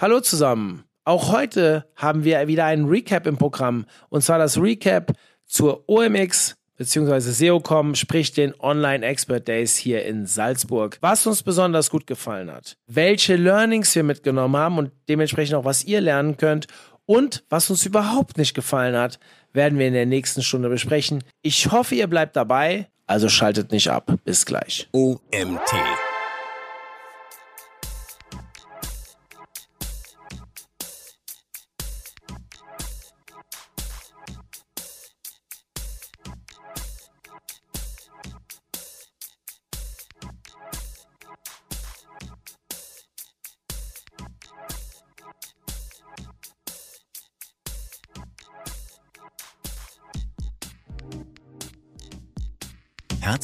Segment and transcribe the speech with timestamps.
[0.00, 0.84] Hallo zusammen.
[1.04, 3.84] Auch heute haben wir wieder einen Recap im Programm.
[4.08, 5.12] Und zwar das Recap
[5.44, 7.20] zur OMX bzw.
[7.20, 10.96] SEOCom, sprich den Online Expert Days hier in Salzburg.
[11.02, 15.84] Was uns besonders gut gefallen hat, welche Learnings wir mitgenommen haben und dementsprechend auch was
[15.84, 16.66] ihr lernen könnt
[17.04, 19.18] und was uns überhaupt nicht gefallen hat,
[19.52, 21.22] werden wir in der nächsten Stunde besprechen.
[21.42, 24.10] Ich hoffe, ihr bleibt dabei, also schaltet nicht ab.
[24.24, 24.88] Bis gleich.
[24.92, 25.74] OMT.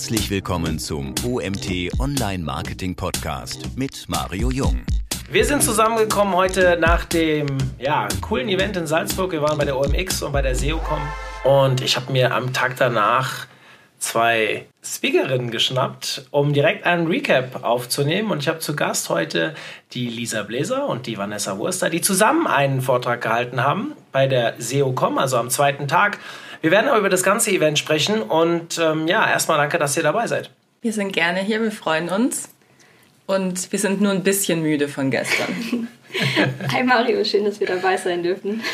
[0.06, 4.86] Herzlich willkommen zum OMT Online Marketing Podcast mit Mario Jung.
[5.32, 7.48] Wir sind zusammengekommen heute nach dem
[7.80, 9.32] ja, coolen Event in Salzburg.
[9.32, 11.00] Wir waren bei der OMX und bei der SEOCom.
[11.42, 13.48] Und ich habe mir am Tag danach
[13.98, 18.30] zwei Speakerinnen geschnappt, um direkt einen Recap aufzunehmen.
[18.30, 19.56] Und ich habe zu Gast heute
[19.90, 24.54] die Lisa Bläser und die Vanessa Wurster, die zusammen einen Vortrag gehalten haben bei der
[24.58, 26.20] SEOCom, also am zweiten Tag.
[26.66, 30.02] Wir werden aber über das ganze Event sprechen und ähm, ja, erstmal danke, dass ihr
[30.02, 30.50] dabei seid.
[30.82, 32.48] Wir sind gerne hier, wir freuen uns
[33.26, 35.46] und wir sind nur ein bisschen müde von gestern.
[36.72, 38.64] Hi Mario, schön, dass wir dabei sein dürfen.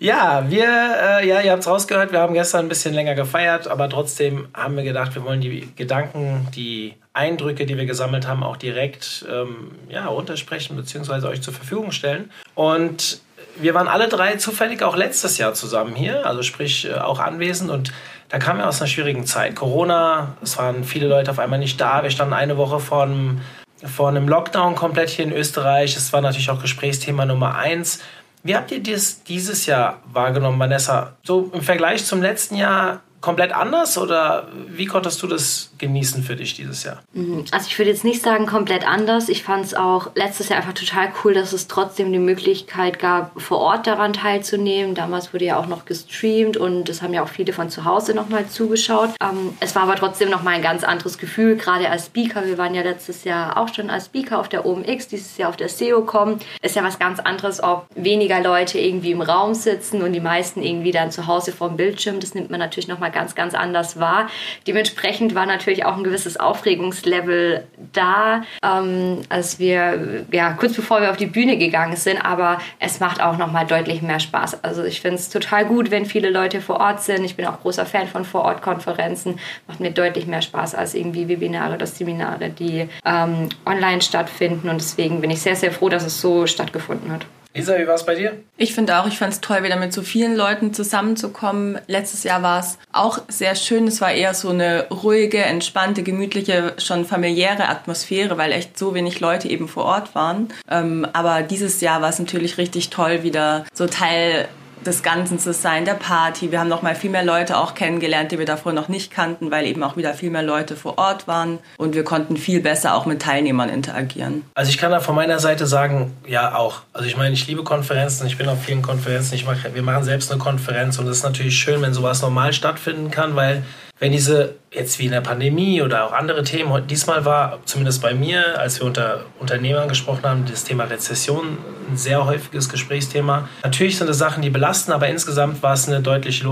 [0.00, 3.68] Ja, wir, äh, ja, ihr habt es rausgehört, wir haben gestern ein bisschen länger gefeiert,
[3.68, 8.42] aber trotzdem haben wir gedacht, wir wollen die Gedanken, die Eindrücke, die wir gesammelt haben,
[8.42, 11.26] auch direkt ähm, ja, runtersprechen bzw.
[11.26, 12.30] euch zur Verfügung stellen.
[12.54, 13.20] Und
[13.56, 17.70] wir waren alle drei zufällig auch letztes Jahr zusammen hier, also sprich äh, auch anwesend
[17.70, 17.92] und
[18.28, 19.54] da kamen wir aus einer schwierigen Zeit.
[19.54, 22.02] Corona, es waren viele Leute auf einmal nicht da.
[22.02, 23.40] Wir standen eine Woche vor einem,
[23.84, 25.96] vor einem Lockdown komplett hier in Österreich.
[25.96, 28.00] Es war natürlich auch Gesprächsthema Nummer eins.
[28.42, 31.12] Wie habt ihr dies, dieses Jahr wahrgenommen, Vanessa?
[31.22, 36.36] So im Vergleich zum letzten Jahr komplett anders oder wie konntest du das genießen für
[36.36, 37.02] dich dieses Jahr?
[37.14, 37.46] Mhm.
[37.52, 39.30] Also ich würde jetzt nicht sagen komplett anders.
[39.30, 43.40] Ich fand es auch letztes Jahr einfach total cool, dass es trotzdem die Möglichkeit gab,
[43.40, 44.94] vor Ort daran teilzunehmen.
[44.94, 48.12] Damals wurde ja auch noch gestreamt und es haben ja auch viele von zu Hause
[48.12, 49.08] nochmal zugeschaut.
[49.22, 52.44] Ähm, es war aber trotzdem nochmal ein ganz anderes Gefühl, gerade als Speaker.
[52.44, 55.56] Wir waren ja letztes Jahr auch schon als Speaker auf der OMX, dieses Jahr auf
[55.56, 56.40] der SEO-Com.
[56.60, 60.62] Ist ja was ganz anderes, ob weniger Leute irgendwie im Raum sitzen und die meisten
[60.62, 62.20] irgendwie dann zu Hause vorm Bildschirm.
[62.20, 64.28] Das nimmt man natürlich nochmal ganz, ganz anders wahr.
[64.66, 71.10] Dementsprechend war natürlich auch ein gewisses Aufregungslevel da, ähm, als wir, ja, kurz bevor wir
[71.10, 74.62] auf die Bühne gegangen sind, aber es macht auch nochmal deutlich mehr Spaß.
[74.62, 77.24] Also ich finde es total gut, wenn viele Leute vor Ort sind.
[77.24, 79.38] Ich bin auch großer Fan von Vorortkonferenzen.
[79.66, 84.68] Macht mir deutlich mehr Spaß als irgendwie Webinare oder Seminare, die ähm, online stattfinden.
[84.68, 87.26] Und deswegen bin ich sehr, sehr froh, dass es so stattgefunden hat.
[87.56, 88.32] Lisa, wie war es bei dir?
[88.56, 91.78] Ich finde auch, ich fand es toll, wieder mit so vielen Leuten zusammenzukommen.
[91.86, 93.86] Letztes Jahr war es auch sehr schön.
[93.86, 99.20] Es war eher so eine ruhige, entspannte, gemütliche, schon familiäre Atmosphäre, weil echt so wenig
[99.20, 100.48] Leute eben vor Ort waren.
[100.68, 104.48] Ähm, aber dieses Jahr war es natürlich richtig toll, wieder so Teil
[104.86, 106.52] des Ganzen zu sein, der Party.
[106.52, 109.50] Wir haben noch mal viel mehr Leute auch kennengelernt, die wir davor noch nicht kannten,
[109.50, 112.94] weil eben auch wieder viel mehr Leute vor Ort waren und wir konnten viel besser
[112.94, 114.44] auch mit Teilnehmern interagieren.
[114.54, 116.82] Also ich kann da von meiner Seite sagen, ja auch.
[116.92, 120.04] Also ich meine, ich liebe Konferenzen, ich bin auf vielen Konferenzen, ich mache, wir machen
[120.04, 123.62] selbst eine Konferenz und es ist natürlich schön, wenn sowas normal stattfinden kann, weil
[123.98, 128.14] wenn diese jetzt wie in der Pandemie oder auch andere Themen, diesmal war zumindest bei
[128.14, 131.58] mir, als wir unter Unternehmern gesprochen haben, das Thema Rezession
[131.90, 133.48] ein sehr häufiges Gesprächsthema.
[133.62, 136.42] Natürlich sind es Sachen, die belasten, aber insgesamt war es eine deutlich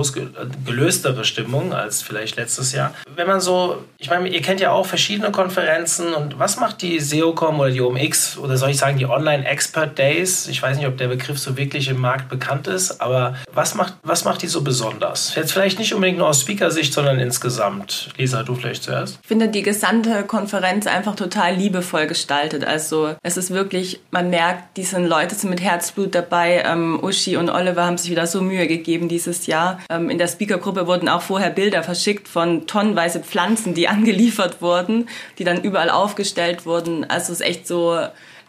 [0.66, 2.94] gelöstere Stimmung als vielleicht letztes Jahr.
[3.16, 7.00] Wenn man so, ich meine, ihr kennt ja auch verschiedene Konferenzen und was macht die
[7.00, 10.48] SEOCom oder die OMX oder soll ich sagen die Online Expert Days?
[10.48, 13.94] Ich weiß nicht, ob der Begriff so wirklich im Markt bekannt ist, aber was macht,
[14.02, 15.34] was macht die so besonders?
[15.34, 18.10] Jetzt vielleicht nicht unbedingt nur aus Speaker-Sicht, sondern in insgesamt?
[18.16, 19.18] Lisa, du vielleicht zuerst.
[19.22, 22.64] Ich finde die gesamte Konferenz einfach total liebevoll gestaltet.
[22.64, 26.62] Also es ist wirklich, man merkt, diese Leute sind mit Herzblut dabei.
[26.66, 29.80] Ähm, Uschi und Oliver haben sich wieder so Mühe gegeben dieses Jahr.
[29.88, 35.08] Ähm, in der Speakergruppe wurden auch vorher Bilder verschickt von tonnenweise Pflanzen, die angeliefert wurden,
[35.38, 37.08] die dann überall aufgestellt wurden.
[37.08, 37.98] Also es ist echt so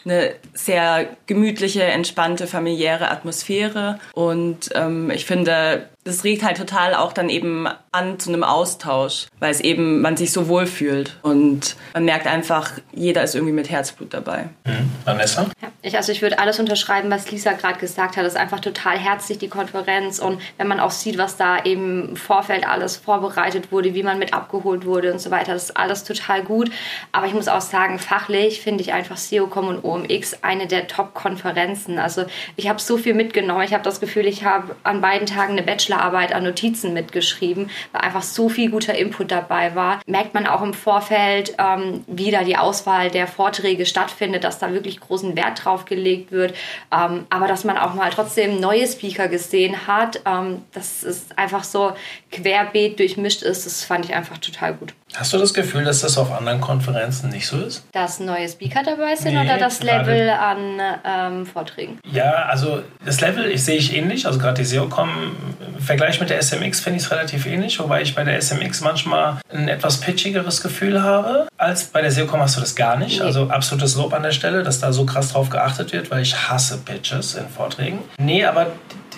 [0.06, 4.00] eine sehr gemütliche, entspannte, familiäre Atmosphäre.
[4.14, 9.28] Und ähm, ich finde, das regt halt total auch dann eben an zu einem Austausch,
[9.40, 13.54] weil es eben man sich so wohl fühlt und man merkt einfach, jeder ist irgendwie
[13.54, 14.50] mit Herzblut dabei.
[14.66, 14.92] Mhm.
[15.06, 15.48] Vanessa?
[15.62, 18.26] Ja, ich, also ich würde alles unterschreiben, was Lisa gerade gesagt hat.
[18.26, 20.20] Es ist einfach total herzlich, die Konferenz.
[20.20, 24.20] Und wenn man auch sieht, was da eben im Vorfeld alles vorbereitet wurde, wie man
[24.20, 26.72] mit abgeholt wurde und so weiter, das ist alles total gut.
[27.12, 32.00] Aber ich muss auch sagen, fachlich finde ich einfach SEOCom und OMX eine der Top-Konferenzen.
[32.00, 33.64] Also ich habe so viel mitgenommen.
[33.64, 35.64] Ich habe das Gefühl, ich habe an beiden Tagen eine
[35.94, 40.02] Bachelorarbeit an Notizen mitgeschrieben, weil einfach so viel guter Input dabei war.
[40.06, 44.72] Merkt man auch im Vorfeld, ähm, wie da die Auswahl der Vorträge stattfindet, dass da
[44.74, 46.54] wirklich großen Wert drauf gelegt wird.
[46.92, 51.64] Ähm, aber dass man auch mal trotzdem neue Speaker gesehen hat, ähm, dass es einfach
[51.64, 51.94] so
[52.32, 54.94] querbeet durchmischt ist, das fand ich einfach total gut.
[55.16, 57.84] Hast du das Gefühl, dass das auf anderen Konferenzen nicht so ist?
[57.92, 62.00] Dass neue Speaker dabei sind nee, oder das Level an ähm, Vorträgen?
[62.12, 64.26] Ja, also das Level ich sehe ich ähnlich.
[64.26, 65.10] Also gerade die SEOCom
[65.76, 68.82] im Vergleich mit der SMX finde ich es relativ ähnlich, wobei ich bei der SMX
[68.82, 71.48] manchmal ein etwas pitchigeres Gefühl habe.
[71.58, 73.20] Als bei der SEOCom hast du das gar nicht.
[73.20, 73.26] Nee.
[73.26, 76.50] Also absolutes Lob an der Stelle, dass da so krass drauf geachtet wird, weil ich
[76.50, 78.00] hasse Pitches in Vorträgen.
[78.18, 78.68] Nee, aber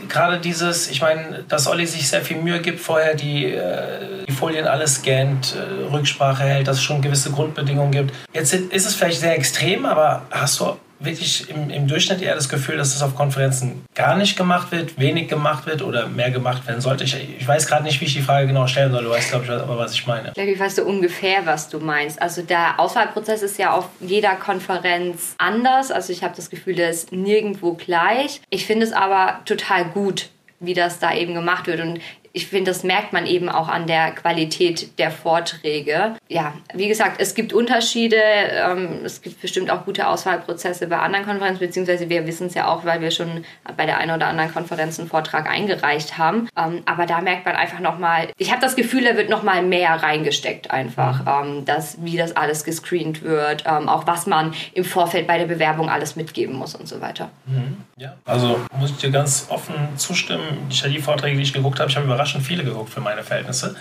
[0.09, 4.31] gerade dieses, ich meine, dass Olli sich sehr viel Mühe gibt, vorher die, äh, die
[4.31, 8.13] Folien alles scannt, äh, Rücksprache hält, dass es schon gewisse Grundbedingungen gibt.
[8.33, 12.49] Jetzt ist es vielleicht sehr extrem, aber hast du wirklich im, im Durchschnitt eher das
[12.49, 16.67] Gefühl, dass das auf Konferenzen gar nicht gemacht wird, wenig gemacht wird oder mehr gemacht
[16.67, 17.03] werden sollte?
[17.03, 19.03] Ich, ich weiß gerade nicht, wie ich die Frage genau stellen soll.
[19.03, 20.33] Du weißt, glaube ich, aber was ich meine.
[20.35, 22.21] Ich weiß so ungefähr, was du meinst.
[22.21, 25.91] Also der Auswahlprozess ist ja auf jeder Konferenz anders.
[25.91, 28.41] Also ich habe das Gefühl, der ist nirgendwo gleich.
[28.49, 30.29] Ich finde es aber total gut,
[30.59, 31.79] wie das da eben gemacht wird.
[31.79, 31.99] Und
[32.35, 36.15] ich finde, das merkt man eben auch an der Qualität der Vorträge.
[36.27, 38.17] Ja, wie gesagt, es gibt Unterschiede.
[38.17, 42.67] Ähm, es gibt bestimmt auch gute Auswahlprozesse bei anderen Konferenzen, beziehungsweise wir wissen es ja
[42.67, 43.45] auch, weil wir schon
[43.77, 46.49] bei der einen oder anderen Konferenz einen Vortrag eingereicht haben.
[46.57, 49.91] Ähm, aber da merkt man einfach nochmal, ich habe das Gefühl, da wird nochmal mehr
[49.91, 51.59] reingesteckt einfach, mhm.
[51.59, 55.45] ähm, dass, wie das alles gescreent wird, ähm, auch was man im Vorfeld bei der
[55.45, 57.29] Bewerbung alles mitgeben muss und so weiter.
[57.45, 57.77] Mhm.
[57.95, 60.67] Ja, also muss ich dir ganz offen zustimmen.
[60.69, 63.75] Die Vorträge, die ich geguckt habe, ich habe überrascht überraschend viele geguckt für meine Verhältnisse.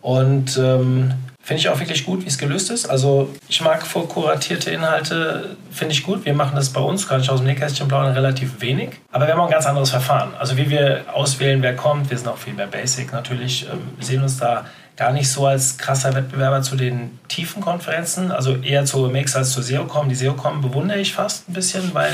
[0.00, 2.86] Und ähm, finde ich auch wirklich gut, wie es gelöst ist.
[2.86, 6.24] Also ich mag vorkuratierte Inhalte, finde ich gut.
[6.24, 8.90] Wir machen das bei uns, ich aus dem Nähkästchen plaudern, relativ wenig.
[9.12, 10.34] Aber wir haben auch ein ganz anderes Verfahren.
[10.38, 14.22] Also wie wir auswählen, wer kommt, wir sind auch viel mehr Basic natürlich, ähm, sehen
[14.22, 14.66] uns da
[14.96, 19.52] gar nicht so als krasser Wettbewerber zu den tiefen Konferenzen, also eher zu OMX als
[19.52, 20.08] zu SEOCom.
[20.08, 22.12] Die SEOCom bewundere ich fast ein bisschen, weil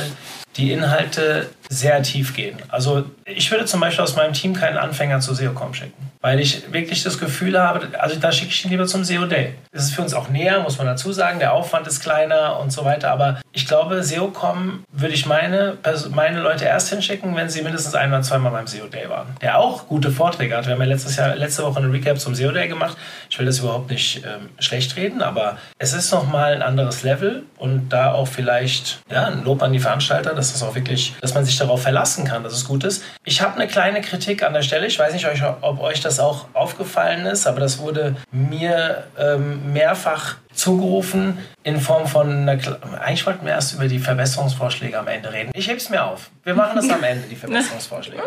[0.56, 2.58] die Inhalte sehr tief gehen.
[2.68, 6.72] Also ich würde zum Beispiel aus meinem Team keinen Anfänger zu SEOCom schicken weil ich
[6.72, 9.54] wirklich das Gefühl habe, also da schicke ich ihn lieber zum SEO Day.
[9.72, 11.40] Das ist für uns auch näher, muss man dazu sagen.
[11.40, 13.10] Der Aufwand ist kleiner und so weiter.
[13.10, 15.78] Aber ich glaube, SEO.com würde ich meine,
[16.10, 19.34] meine Leute erst hinschicken, wenn sie mindestens ein oder zweimal beim SEO Day waren.
[19.42, 20.66] Der auch gute Vorträge hat.
[20.66, 22.96] Wir haben ja letztes Jahr, letzte Woche eine Recap zum SEO Day gemacht.
[23.28, 27.42] Ich will das überhaupt nicht ähm, schlecht reden, aber es ist nochmal ein anderes Level
[27.58, 31.34] und da auch vielleicht ja, ein Lob an die Veranstalter, dass das auch wirklich, dass
[31.34, 33.04] man sich darauf verlassen kann, dass es gut ist.
[33.24, 34.86] Ich habe eine kleine Kritik an der Stelle.
[34.86, 35.26] Ich weiß nicht,
[35.60, 42.06] ob euch das auch aufgefallen ist, aber das wurde mir ähm, mehrfach zugerufen in Form
[42.06, 42.58] von einer.
[43.00, 45.50] Eigentlich wollten wir erst über die Verbesserungsvorschläge am Ende reden.
[45.54, 46.30] Ich hebe es mir auf.
[46.44, 48.22] Wir machen das am Ende, die Verbesserungsvorschläge.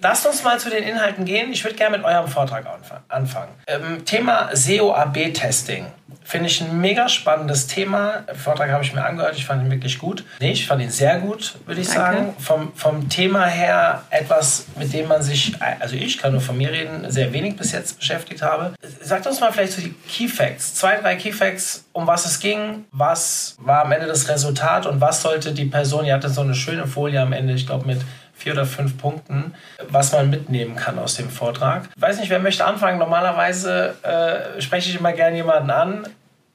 [0.00, 1.52] Lasst uns mal zu den Inhalten gehen.
[1.52, 2.66] Ich würde gerne mit eurem Vortrag
[3.08, 3.52] anfangen.
[3.66, 5.86] Ähm, Thema SEO-AB-Testing.
[6.26, 8.22] Finde ich ein mega spannendes Thema.
[8.26, 10.24] Den Vortrag habe ich mir angehört, ich fand ihn wirklich gut.
[10.40, 12.16] Nee, ich fand ihn sehr gut, würde ich Danke.
[12.16, 12.34] sagen.
[12.38, 16.72] Vom, vom Thema her etwas, mit dem man sich, also ich kann nur von mir
[16.72, 18.72] reden, sehr wenig bis jetzt beschäftigt habe.
[19.02, 20.74] Sagt uns mal vielleicht so die Key Facts.
[20.74, 21.53] Zwei, drei Key Facts,
[21.92, 26.04] um was es ging, was war am Ende das Resultat und was sollte die Person,
[26.04, 28.00] ihr hatte so eine schöne Folie am Ende, ich glaube mit
[28.34, 29.54] vier oder fünf Punkten,
[29.88, 31.88] was man mitnehmen kann aus dem Vortrag.
[31.94, 32.98] Ich weiß nicht, wer möchte anfangen.
[32.98, 36.08] Normalerweise äh, spreche ich immer gerne jemanden an.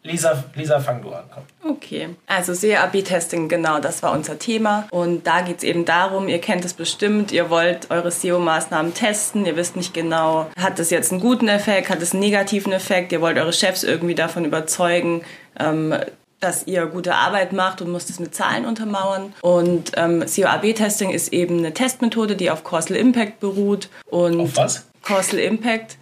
[0.03, 1.25] Lisa, Lisa, fang du an.
[1.33, 1.71] Komm.
[1.71, 4.87] Okay, also SEO-AB-Testing, genau, das war unser Thema.
[4.91, 9.45] Und da geht es eben darum, ihr kennt es bestimmt, ihr wollt eure SEO-Maßnahmen testen,
[9.45, 13.11] ihr wisst nicht genau, hat das jetzt einen guten Effekt, hat es einen negativen Effekt,
[13.11, 15.23] ihr wollt eure Chefs irgendwie davon überzeugen,
[15.59, 15.93] ähm,
[16.39, 19.33] dass ihr gute Arbeit macht und müsst es mit Zahlen untermauern.
[19.41, 23.89] Und ähm, SEO-AB-Testing ist eben eine Testmethode, die auf Causal Impact beruht.
[24.05, 24.85] Und auf was?
[25.03, 25.97] Causal Impact.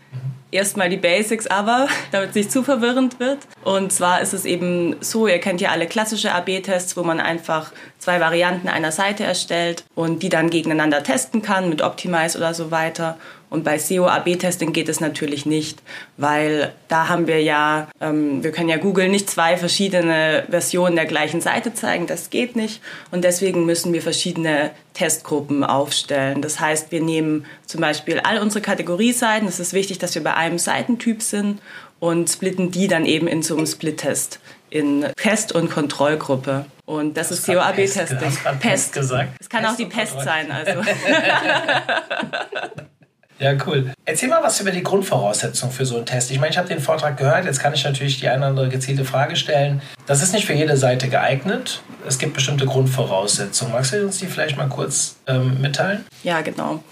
[0.49, 3.39] Erstmal die Basics aber, damit es nicht zu verwirrend wird.
[3.63, 7.71] Und zwar ist es eben so, ihr kennt ja alle klassische AB-Tests, wo man einfach
[7.99, 12.71] zwei Varianten einer Seite erstellt und die dann gegeneinander testen kann mit Optimize oder so
[12.71, 13.17] weiter.
[13.49, 15.81] Und bei SEO-AB-Testing geht es natürlich nicht,
[16.17, 21.05] weil da haben wir ja, ähm, wir können ja Google nicht zwei verschiedene Versionen der
[21.05, 22.81] gleichen Seite zeigen, das geht nicht.
[23.11, 26.41] Und deswegen müssen wir verschiedene Testgruppen aufstellen.
[26.41, 30.33] Das heißt, wir nehmen zum Beispiel all unsere Kategorieseiten, es ist wichtig, dass wir bei
[30.33, 31.61] einem Seitentyp sind
[31.99, 34.39] und splitten die dann eben in so einem Split-Test
[34.69, 36.65] in Test- und Kontrollgruppe.
[36.85, 38.17] Und das, das ist COAB-Testing.
[38.17, 39.29] Pest, Pest gesagt.
[39.39, 40.51] Es kann Pest auch die Pest sein.
[40.51, 40.81] Also.
[43.39, 43.93] Ja, cool.
[44.05, 46.31] Erzähl mal was über die Grundvoraussetzungen für so einen Test.
[46.31, 48.69] Ich meine, ich habe den Vortrag gehört, jetzt kann ich natürlich die eine oder andere
[48.69, 49.81] gezielte Frage stellen.
[50.05, 51.81] Das ist nicht für jede Seite geeignet.
[52.07, 53.73] Es gibt bestimmte Grundvoraussetzungen.
[53.73, 56.05] Magst du uns die vielleicht mal kurz ähm, mitteilen?
[56.23, 56.83] Ja, genau.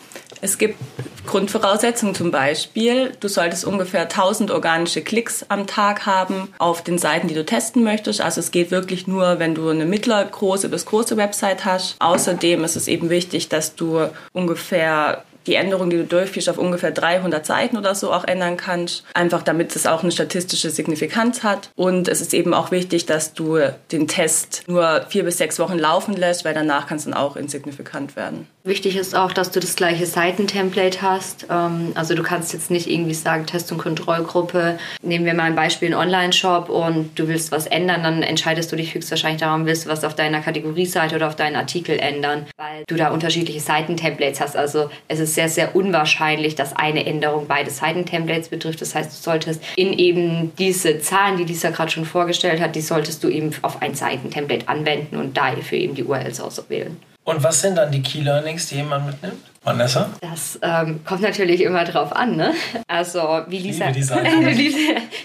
[0.42, 0.78] Es gibt
[1.26, 7.28] Grundvoraussetzungen zum Beispiel, du solltest ungefähr 1000 organische Klicks am Tag haben auf den Seiten,
[7.28, 8.22] die du testen möchtest.
[8.22, 11.96] Also es geht wirklich nur, wenn du eine mittlergroße bis große Website hast.
[12.00, 16.92] Außerdem ist es eben wichtig, dass du ungefähr die Änderung, die du durchführst, auf ungefähr
[16.92, 19.04] 300 Seiten oder so auch ändern kannst.
[19.14, 21.70] Einfach damit es auch eine statistische Signifikanz hat.
[21.76, 23.60] Und es ist eben auch wichtig, dass du
[23.92, 27.36] den Test nur vier bis sechs Wochen laufen lässt, weil danach kann es dann auch
[27.36, 28.48] insignifikant werden.
[28.68, 31.46] Wichtig ist auch, dass du das gleiche Seitentemplate hast.
[31.52, 34.80] Ähm, also du kannst jetzt nicht irgendwie sagen, Test- und Kontrollgruppe.
[35.04, 38.76] Nehmen wir mal ein Beispiel, einen Online-Shop und du willst was ändern, dann entscheidest du
[38.76, 42.84] dich höchstwahrscheinlich daran, willst du was auf deiner Kategorieseite oder auf deinen Artikel ändern, weil
[42.88, 44.58] du da unterschiedliche Seitentemplates hast.
[44.58, 48.82] Also es ist sehr, sehr unwahrscheinlich, dass eine Änderung beide Seitentemplates betrifft.
[48.82, 52.82] Das heißt, du solltest in eben diese Zahlen, die Lisa gerade schon vorgestellt hat, die
[52.82, 56.98] solltest du eben auf ein Seitentemplate anwenden und dafür eben die URLs auswählen.
[57.26, 59.44] Und was sind dann die Key Learnings, die jemand mitnimmt?
[59.66, 60.12] Vanessa?
[60.22, 62.54] Das ähm, kommt natürlich immer drauf an, ne?
[62.88, 64.76] Also wie Lisa, die,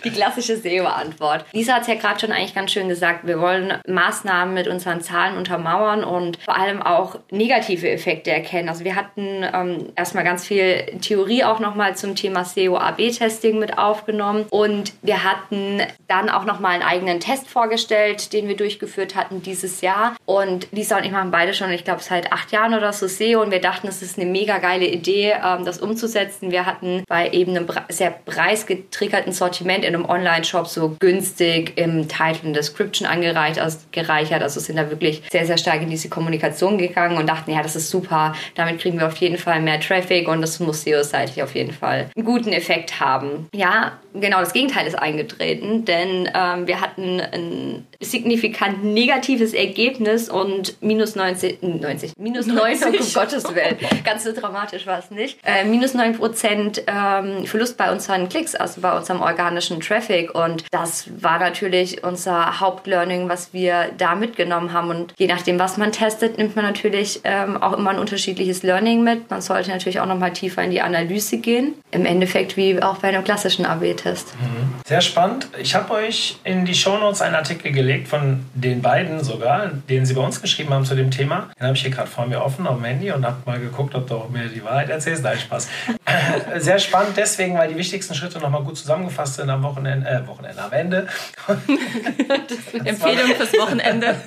[0.02, 1.44] die klassische SEO-Antwort.
[1.52, 5.02] Lisa hat es ja gerade schon eigentlich ganz schön gesagt, wir wollen Maßnahmen mit unseren
[5.02, 8.70] Zahlen untermauern und vor allem auch negative Effekte erkennen.
[8.70, 14.47] Also wir hatten ähm, erstmal ganz viel Theorie auch nochmal zum Thema SEO-AB-Testing mit aufgenommen
[14.49, 19.82] und wir hatten dann auch nochmal einen eigenen Test vorgestellt, den wir durchgeführt hatten dieses
[19.82, 20.16] Jahr.
[20.25, 23.42] Und Lisa und ich machen beide schon, ich glaube, seit acht Jahren oder so SEO
[23.42, 26.50] und wir dachten, es ist eine mega geile Idee, ähm, das umzusetzen.
[26.50, 32.49] Wir hatten bei eben einem sehr preisgetriggerten Sortiment in einem Online-Shop so günstig im Title
[32.49, 34.42] und Description angereichert.
[34.42, 37.76] Also sind da wirklich sehr, sehr stark in diese Kommunikation gegangen und dachten, ja, das
[37.76, 38.34] ist super.
[38.54, 42.10] Damit kriegen wir auf jeden Fall mehr Traffic und das muss SEO-seitig auf jeden Fall
[42.16, 43.49] einen guten Effekt haben.
[43.54, 50.80] Ja, genau das Gegenteil ist eingetreten, denn ähm, wir hatten ein signifikant negatives Ergebnis und
[50.80, 55.38] minus 90, 90 minus 90, 90 um Gottes Willen, ganz so dramatisch war es nicht,
[55.45, 60.64] äh, minus 9 Prozent ähm, Verlust bei unseren Klicks, also bei unserem organischen Traffic und
[60.71, 65.92] das war natürlich unser Hauptlearning, was wir da mitgenommen haben und je nachdem, was man
[65.92, 69.30] testet, nimmt man natürlich ähm, auch immer ein unterschiedliches Learning mit.
[69.30, 73.09] Man sollte natürlich auch nochmal tiefer in die Analyse gehen, im Endeffekt wie auch bei
[73.09, 74.35] einem klassischen AB AB-Test.
[74.40, 74.75] Mhm.
[74.87, 75.49] Sehr spannend.
[75.59, 80.14] Ich habe euch in die Shownotes einen Artikel gelegt von den beiden sogar, den sie
[80.14, 81.50] bei uns geschrieben haben zu dem Thema.
[81.59, 83.97] Den habe ich hier gerade vor mir offen auf dem Handy und habe mal geguckt,
[83.97, 85.25] ob du auch mir die Wahrheit erzählst.
[85.25, 85.68] Nein, Spaß.
[86.59, 90.62] Sehr spannend deswegen, weil die wichtigsten Schritte nochmal gut zusammengefasst sind am Wochenende, äh, Wochenende
[90.62, 91.09] am Ende.
[92.85, 94.14] Empfehlung fürs Wochenende.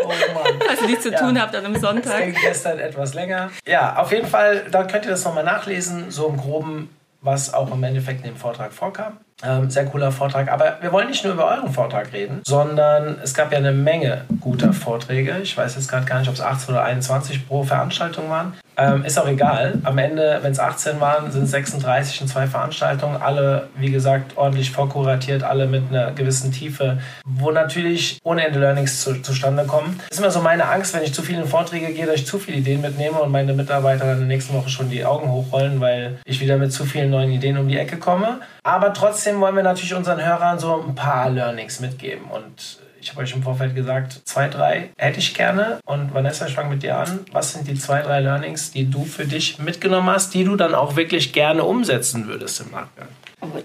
[0.00, 0.54] Oh Mann.
[0.64, 2.12] Falls ihr nichts zu tun habt an einem Sonntag.
[2.12, 3.50] Das ging gestern etwas länger.
[3.66, 6.88] Ja, auf jeden Fall, da könnt ihr das nochmal nachlesen, so im Groben,
[7.20, 9.18] was auch im Endeffekt in dem Vortrag vorkam.
[9.44, 10.50] Ähm, sehr cooler Vortrag.
[10.50, 14.24] Aber wir wollen nicht nur über euren Vortrag reden, sondern es gab ja eine Menge
[14.40, 15.36] guter Vorträge.
[15.42, 18.54] Ich weiß jetzt gerade gar nicht, ob es 18 oder 21 pro Veranstaltung waren.
[18.76, 19.78] Ähm, ist auch egal.
[19.84, 23.20] Am Ende, wenn es 18 waren, sind es 36 in zwei Veranstaltungen.
[23.20, 29.02] Alle, wie gesagt, ordentlich vorkuratiert, alle mit einer gewissen Tiefe, wo natürlich ohne Ende Learnings
[29.02, 30.00] zu, zustande kommen.
[30.10, 32.58] Ist immer so meine Angst, wenn ich zu viele Vorträge gehe, dass ich zu viele
[32.58, 36.18] Ideen mitnehme und meine Mitarbeiter dann in der nächsten Woche schon die Augen hochrollen, weil
[36.24, 38.40] ich wieder mit zu vielen neuen Ideen um die Ecke komme.
[38.68, 42.26] Aber trotzdem wollen wir natürlich unseren Hörern so ein paar Learnings mitgeben.
[42.26, 45.80] Und ich habe euch im Vorfeld gesagt, zwei, drei hätte ich gerne.
[45.86, 47.20] Und Vanessa, ich fange mit dir an.
[47.32, 50.74] Was sind die zwei, drei Learnings, die du für dich mitgenommen hast, die du dann
[50.74, 53.08] auch wirklich gerne umsetzen würdest im Nachgang?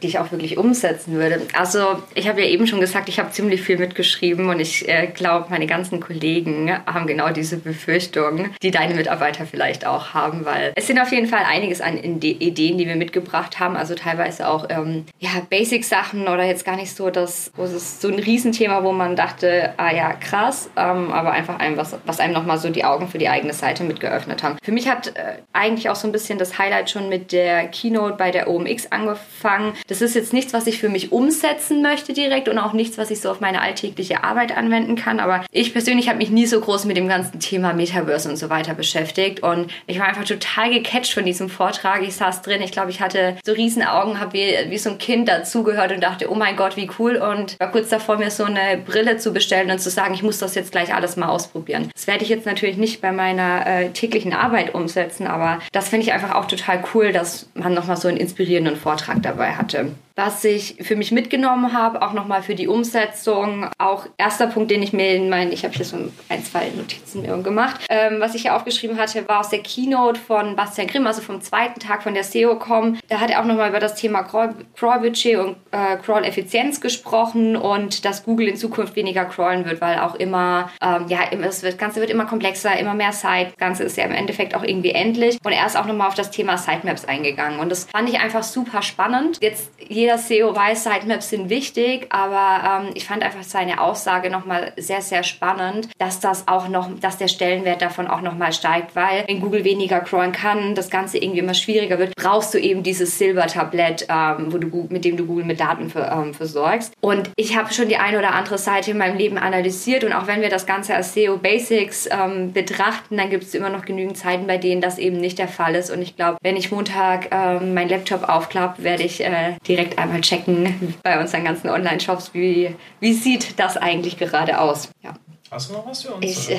[0.01, 1.41] Die ich auch wirklich umsetzen würde.
[1.53, 5.07] Also ich habe ja eben schon gesagt, ich habe ziemlich viel mitgeschrieben und ich äh,
[5.07, 10.73] glaube, meine ganzen Kollegen haben genau diese Befürchtungen, die deine Mitarbeiter vielleicht auch haben, weil
[10.75, 14.67] es sind auf jeden Fall einiges an Ideen, die wir mitgebracht haben, also teilweise auch
[14.69, 18.91] ähm, ja, Basic-Sachen oder jetzt gar nicht so das, wo es so ein Riesenthema, wo
[18.91, 22.85] man dachte, ah ja, krass, ähm, aber einfach einem, was, was einem nochmal so die
[22.85, 24.57] Augen für die eigene Seite mitgeöffnet haben.
[24.63, 28.15] Für mich hat äh, eigentlich auch so ein bisschen das Highlight schon mit der Keynote
[28.17, 32.13] bei der OMX angefangen, sagen, das ist jetzt nichts, was ich für mich umsetzen möchte
[32.13, 35.19] direkt und auch nichts, was ich so auf meine alltägliche Arbeit anwenden kann.
[35.19, 38.49] Aber ich persönlich habe mich nie so groß mit dem ganzen Thema Metaverse und so
[38.49, 39.41] weiter beschäftigt.
[39.41, 42.03] Und ich war einfach total gecatcht von diesem Vortrag.
[42.03, 44.97] Ich saß drin, ich glaube, ich hatte so riesen Augen, habe wie, wie so ein
[44.97, 47.15] Kind dazugehört und dachte, oh mein Gott, wie cool.
[47.15, 50.39] Und war kurz davor, mir so eine Brille zu bestellen und zu sagen, ich muss
[50.39, 51.89] das jetzt gleich alles mal ausprobieren.
[51.93, 56.05] Das werde ich jetzt natürlich nicht bei meiner äh, täglichen Arbeit umsetzen, aber das finde
[56.05, 60.43] ich einfach auch total cool, dass man nochmal so einen inspirierenden Vortrag dabei hatte was
[60.43, 63.67] ich für mich mitgenommen habe, auch nochmal für die Umsetzung.
[63.79, 65.97] Auch erster Punkt, den ich mir in meinen, ich habe hier so
[66.29, 70.55] ein, zwei Notizen gemacht, ähm, was ich hier aufgeschrieben hatte, war aus der Keynote von
[70.55, 72.99] Bastian Grimm, also vom zweiten Tag von der SEO-Com.
[73.09, 78.23] Da hat er auch nochmal über das Thema Crawl-Budget und äh, Crawl-Effizienz gesprochen und dass
[78.23, 82.25] Google in Zukunft weniger crawlen wird, weil auch immer, ähm, ja, das Ganze wird immer
[82.25, 83.47] komplexer, immer mehr Site.
[83.47, 85.37] Das Ganze ist ja im Endeffekt auch irgendwie endlich.
[85.43, 87.59] Und er ist auch nochmal auf das Thema Sitemaps eingegangen.
[87.59, 89.39] Und das fand ich einfach super spannend.
[89.41, 89.71] Jetzt
[90.03, 95.01] jeder SEO weiß, Sitemaps sind wichtig, aber ähm, ich fand einfach seine Aussage nochmal sehr,
[95.01, 99.39] sehr spannend, dass das auch noch, dass der Stellenwert davon auch nochmal steigt, weil wenn
[99.39, 104.07] Google weniger crawlen kann, das Ganze irgendwie immer schwieriger wird, brauchst du eben dieses Silbertablett,
[104.09, 106.91] ähm, wo du, mit dem du Google mit Daten für, ähm, versorgst.
[106.99, 110.27] Und ich habe schon die eine oder andere Seite in meinem Leben analysiert und auch
[110.27, 114.17] wenn wir das Ganze als SEO Basics ähm, betrachten, dann gibt es immer noch genügend
[114.17, 115.91] Zeiten, bei denen das eben nicht der Fall ist.
[115.91, 120.21] Und ich glaube, wenn ich Montag ähm, mein Laptop aufklappe, werde ich äh, direkt einmal
[120.21, 124.89] checken bei unseren ganzen Online-Shops, wie, wie sieht das eigentlich gerade aus.
[125.01, 125.13] Ja.
[125.53, 126.25] Hast du noch was für uns?
[126.25, 126.57] Ich, äh,